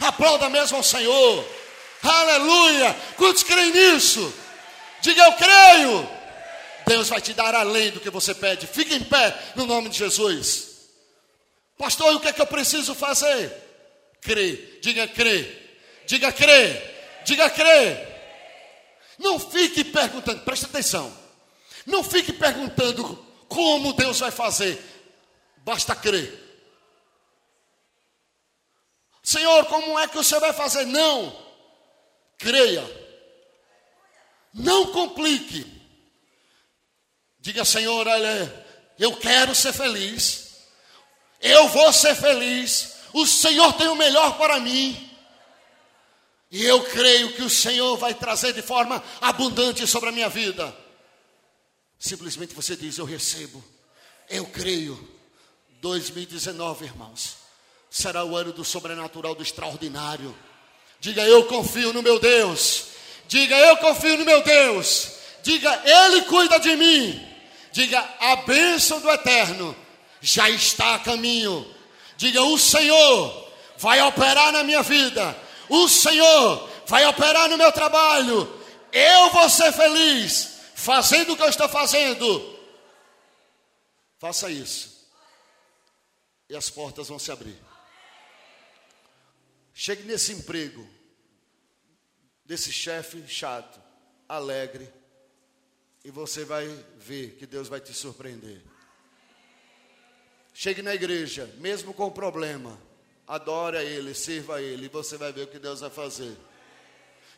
Aplauda 0.00 0.48
mesmo 0.48 0.76
ao 0.76 0.82
Senhor. 0.82 1.44
Aleluia. 2.02 2.96
Quantos 3.16 3.42
creem 3.42 3.70
nisso? 3.70 4.32
Diga 5.00 5.22
eu 5.22 5.32
creio. 5.32 6.08
Deus 6.86 7.08
vai 7.08 7.20
te 7.20 7.32
dar 7.32 7.54
além 7.54 7.90
do 7.90 8.00
que 8.00 8.10
você 8.10 8.34
pede. 8.34 8.66
Fique 8.66 8.94
em 8.94 9.04
pé 9.04 9.36
no 9.54 9.66
nome 9.66 9.88
de 9.88 9.98
Jesus. 9.98 10.72
Pastor, 11.78 12.14
o 12.14 12.20
que 12.20 12.28
é 12.28 12.32
que 12.32 12.40
eu 12.40 12.46
preciso 12.46 12.94
fazer? 12.94 13.52
Crer. 14.20 14.80
Diga 14.82 15.06
crer. 15.08 15.80
Diga 16.06 16.32
crer. 16.32 17.22
Diga 17.24 17.50
crer. 17.50 18.12
Não 19.18 19.38
fique 19.38 19.84
perguntando, 19.84 20.40
presta 20.40 20.66
atenção. 20.66 21.21
Não 21.86 22.02
fique 22.02 22.32
perguntando 22.32 23.16
como 23.48 23.92
Deus 23.92 24.20
vai 24.20 24.30
fazer, 24.30 24.80
basta 25.58 25.94
crer. 25.94 26.40
Senhor, 29.22 29.66
como 29.66 29.98
é 29.98 30.08
que 30.08 30.18
o 30.18 30.24
Senhor 30.24 30.40
vai 30.40 30.52
fazer? 30.52 30.84
Não, 30.84 31.36
creia. 32.38 32.84
Não 34.52 34.92
complique. 34.92 35.64
Diga, 37.38 37.64
Senhor, 37.64 38.06
olha, 38.06 38.66
eu 38.98 39.16
quero 39.16 39.54
ser 39.54 39.72
feliz. 39.72 40.66
Eu 41.40 41.68
vou 41.68 41.92
ser 41.92 42.14
feliz. 42.14 42.96
O 43.12 43.26
Senhor 43.26 43.72
tem 43.74 43.88
o 43.88 43.96
melhor 43.96 44.36
para 44.36 44.60
mim. 44.60 45.10
E 46.50 46.64
eu 46.64 46.84
creio 46.84 47.32
que 47.32 47.42
o 47.42 47.50
Senhor 47.50 47.96
vai 47.96 48.14
trazer 48.14 48.52
de 48.52 48.62
forma 48.62 49.02
abundante 49.20 49.86
sobre 49.86 50.10
a 50.10 50.12
minha 50.12 50.28
vida. 50.28 50.81
Simplesmente 52.02 52.52
você 52.52 52.74
diz: 52.74 52.98
Eu 52.98 53.04
recebo, 53.04 53.62
eu 54.28 54.44
creio. 54.46 55.08
2019, 55.80 56.84
irmãos, 56.84 57.36
será 57.88 58.24
o 58.24 58.36
ano 58.36 58.52
do 58.52 58.64
sobrenatural, 58.64 59.36
do 59.36 59.42
extraordinário. 59.42 60.36
Diga, 61.00 61.22
eu 61.22 61.44
confio 61.46 61.92
no 61.92 62.02
meu 62.02 62.18
Deus. 62.18 62.86
Diga, 63.28 63.56
eu 63.56 63.76
confio 63.76 64.16
no 64.16 64.24
meu 64.24 64.42
Deus. 64.42 65.12
Diga, 65.44 65.82
Ele 65.84 66.22
cuida 66.22 66.58
de 66.58 66.74
mim. 66.76 67.28
Diga, 67.72 67.98
a 68.18 68.36
bênção 68.36 69.00
do 69.00 69.10
eterno 69.10 69.76
já 70.20 70.50
está 70.50 70.96
a 70.96 71.00
caminho. 71.00 71.64
Diga, 72.16 72.42
o 72.42 72.58
Senhor 72.58 73.52
vai 73.78 74.00
operar 74.02 74.52
na 74.52 74.64
minha 74.64 74.82
vida. 74.82 75.36
O 75.68 75.88
Senhor 75.88 76.68
vai 76.86 77.06
operar 77.06 77.48
no 77.48 77.58
meu 77.58 77.70
trabalho. 77.70 78.60
Eu 78.92 79.30
vou 79.30 79.48
ser 79.48 79.72
feliz 79.72 80.51
fazendo 80.82 81.32
o 81.32 81.36
que 81.36 81.42
eu 81.42 81.48
estou 81.48 81.68
fazendo. 81.68 82.58
Faça 84.18 84.50
isso. 84.50 85.08
E 86.48 86.56
as 86.56 86.68
portas 86.68 87.08
vão 87.08 87.18
se 87.18 87.30
abrir. 87.30 87.56
Chegue 89.72 90.02
nesse 90.02 90.32
emprego, 90.32 90.86
desse 92.44 92.72
chefe 92.72 93.26
chato, 93.26 93.80
alegre, 94.28 94.92
e 96.04 96.10
você 96.10 96.44
vai 96.44 96.66
ver 96.96 97.36
que 97.36 97.46
Deus 97.46 97.68
vai 97.68 97.80
te 97.80 97.94
surpreender. 97.94 98.60
Chegue 100.52 100.82
na 100.82 100.94
igreja, 100.94 101.46
mesmo 101.58 101.94
com 101.94 102.10
problema, 102.10 102.78
adore 103.26 103.78
a 103.78 103.84
Ele, 103.84 104.12
sirva 104.12 104.60
Ele, 104.60 104.86
e 104.86 104.88
você 104.88 105.16
vai 105.16 105.32
ver 105.32 105.44
o 105.44 105.48
que 105.48 105.58
Deus 105.58 105.80
vai 105.80 105.90
fazer. 105.90 106.36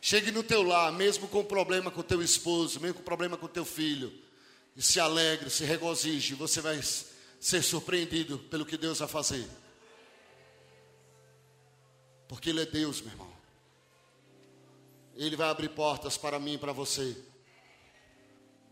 Chegue 0.05 0.31
no 0.31 0.43
teu 0.43 0.61
lar, 0.61 0.91
mesmo 0.91 1.27
com 1.27 1.43
problema 1.43 1.89
com 1.89 2.03
teu 2.03 2.21
esposo, 2.21 2.79
mesmo 2.79 2.97
com 2.97 3.01
problema 3.01 3.35
com 3.35 3.47
teu 3.47 3.65
filho, 3.65 4.13
e 4.75 4.79
se 4.79 4.99
alegre, 4.99 5.49
se 5.49 5.65
regozije, 5.65 6.35
você 6.35 6.61
vai 6.61 6.79
ser 7.39 7.63
surpreendido 7.63 8.37
pelo 8.37 8.67
que 8.67 8.77
Deus 8.77 8.99
vai 8.99 9.07
fazer. 9.07 9.49
Porque 12.27 12.51
Ele 12.51 12.61
é 12.61 12.67
Deus, 12.67 13.01
meu 13.01 13.13
irmão. 13.13 13.33
Ele 15.15 15.35
vai 15.35 15.49
abrir 15.49 15.69
portas 15.69 16.15
para 16.15 16.37
mim 16.37 16.53
e 16.53 16.59
para 16.59 16.71
você. 16.71 17.17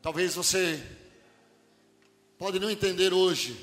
Talvez 0.03 0.35
você 0.35 0.79
pode 2.37 2.59
não 2.59 2.69
entender 2.69 3.11
hoje, 3.11 3.57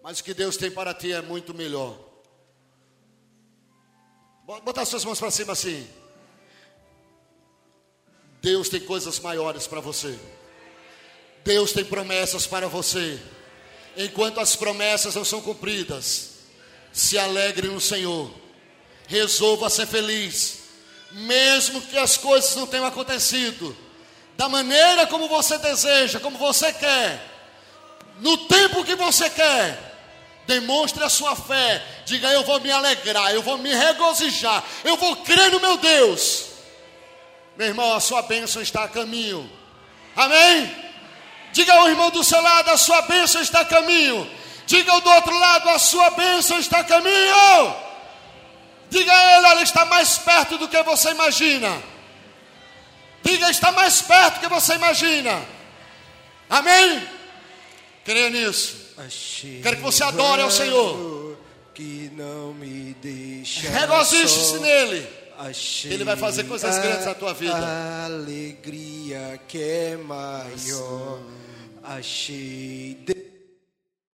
mas 0.00 0.20
o 0.20 0.22
que 0.22 0.32
Deus 0.32 0.56
tem 0.56 0.70
para 0.70 0.94
ti 0.94 1.10
é 1.10 1.20
muito 1.20 1.52
melhor. 1.52 2.09
Botar 4.58 4.84
suas 4.84 5.04
mãos 5.04 5.20
para 5.20 5.30
cima 5.30 5.52
assim. 5.52 5.88
Deus 8.42 8.68
tem 8.68 8.80
coisas 8.80 9.20
maiores 9.20 9.66
para 9.66 9.80
você. 9.80 10.18
Deus 11.44 11.72
tem 11.72 11.84
promessas 11.84 12.46
para 12.46 12.66
você. 12.66 13.20
Enquanto 13.96 14.40
as 14.40 14.56
promessas 14.56 15.14
não 15.14 15.24
são 15.24 15.40
cumpridas, 15.40 16.30
se 16.92 17.16
alegre 17.16 17.68
no 17.68 17.80
Senhor. 17.80 18.30
Resolva 19.06 19.68
ser 19.68 19.86
feliz, 19.86 20.58
mesmo 21.12 21.80
que 21.82 21.98
as 21.98 22.16
coisas 22.16 22.54
não 22.54 22.66
tenham 22.66 22.86
acontecido 22.86 23.76
da 24.36 24.48
maneira 24.48 25.06
como 25.06 25.28
você 25.28 25.58
deseja, 25.58 26.20
como 26.20 26.38
você 26.38 26.72
quer, 26.72 27.22
no 28.20 28.46
tempo 28.46 28.84
que 28.84 28.94
você 28.94 29.28
quer. 29.28 29.89
Demonstre 30.50 31.04
a 31.04 31.08
sua 31.08 31.36
fé. 31.36 31.80
Diga: 32.04 32.28
Eu 32.32 32.42
vou 32.42 32.58
me 32.58 32.72
alegrar, 32.72 33.32
eu 33.32 33.40
vou 33.40 33.56
me 33.56 33.72
regozijar, 33.72 34.64
eu 34.82 34.96
vou 34.96 35.14
crer 35.16 35.52
no 35.52 35.60
meu 35.60 35.76
Deus. 35.76 36.46
Meu 37.56 37.68
irmão, 37.68 37.94
a 37.94 38.00
sua 38.00 38.22
bênção 38.22 38.60
está 38.60 38.82
a 38.82 38.88
caminho. 38.88 39.48
Amém? 40.16 40.74
Diga 41.52 41.72
ao 41.74 41.88
irmão 41.88 42.10
do 42.10 42.24
seu 42.24 42.42
lado: 42.42 42.68
A 42.68 42.76
sua 42.76 43.02
bênção 43.02 43.40
está 43.40 43.60
a 43.60 43.64
caminho. 43.64 44.28
Diga 44.66 44.90
ao 44.90 45.00
do 45.00 45.10
outro 45.10 45.38
lado: 45.38 45.68
A 45.68 45.78
sua 45.78 46.10
bênção 46.10 46.58
está 46.58 46.80
a 46.80 46.84
caminho. 46.84 47.76
Diga 48.90 49.12
a 49.12 49.36
ele: 49.36 49.46
Ela 49.46 49.62
está 49.62 49.84
mais 49.84 50.18
perto 50.18 50.58
do 50.58 50.66
que 50.66 50.82
você 50.82 51.10
imagina. 51.10 51.80
Diga, 53.22 53.50
está 53.50 53.70
mais 53.70 54.02
perto 54.02 54.34
do 54.34 54.40
que 54.40 54.48
você 54.48 54.74
imagina. 54.74 55.46
Amém? 56.48 57.08
Creia 58.04 58.30
nisso. 58.30 58.79
Quero 59.62 59.76
que 59.76 59.82
você 59.82 60.04
adore 60.04 60.42
ao 60.42 60.50
Senhor. 60.50 61.36
Que 61.74 62.10
não 62.14 62.52
me 62.52 62.94
deixa. 63.00 63.68
Regozije-se 63.70 64.58
nele. 64.58 65.06
Ele 65.84 66.04
vai 66.04 66.16
fazer 66.16 66.44
coisas 66.44 66.78
grandes 66.78 67.06
na 67.06 67.14
tua 67.14 67.32
vida. 67.32 68.04
Alegria 68.04 69.40
que 69.48 69.62
é 69.62 69.96
maior. 69.96 71.20
Achei. 71.82 72.98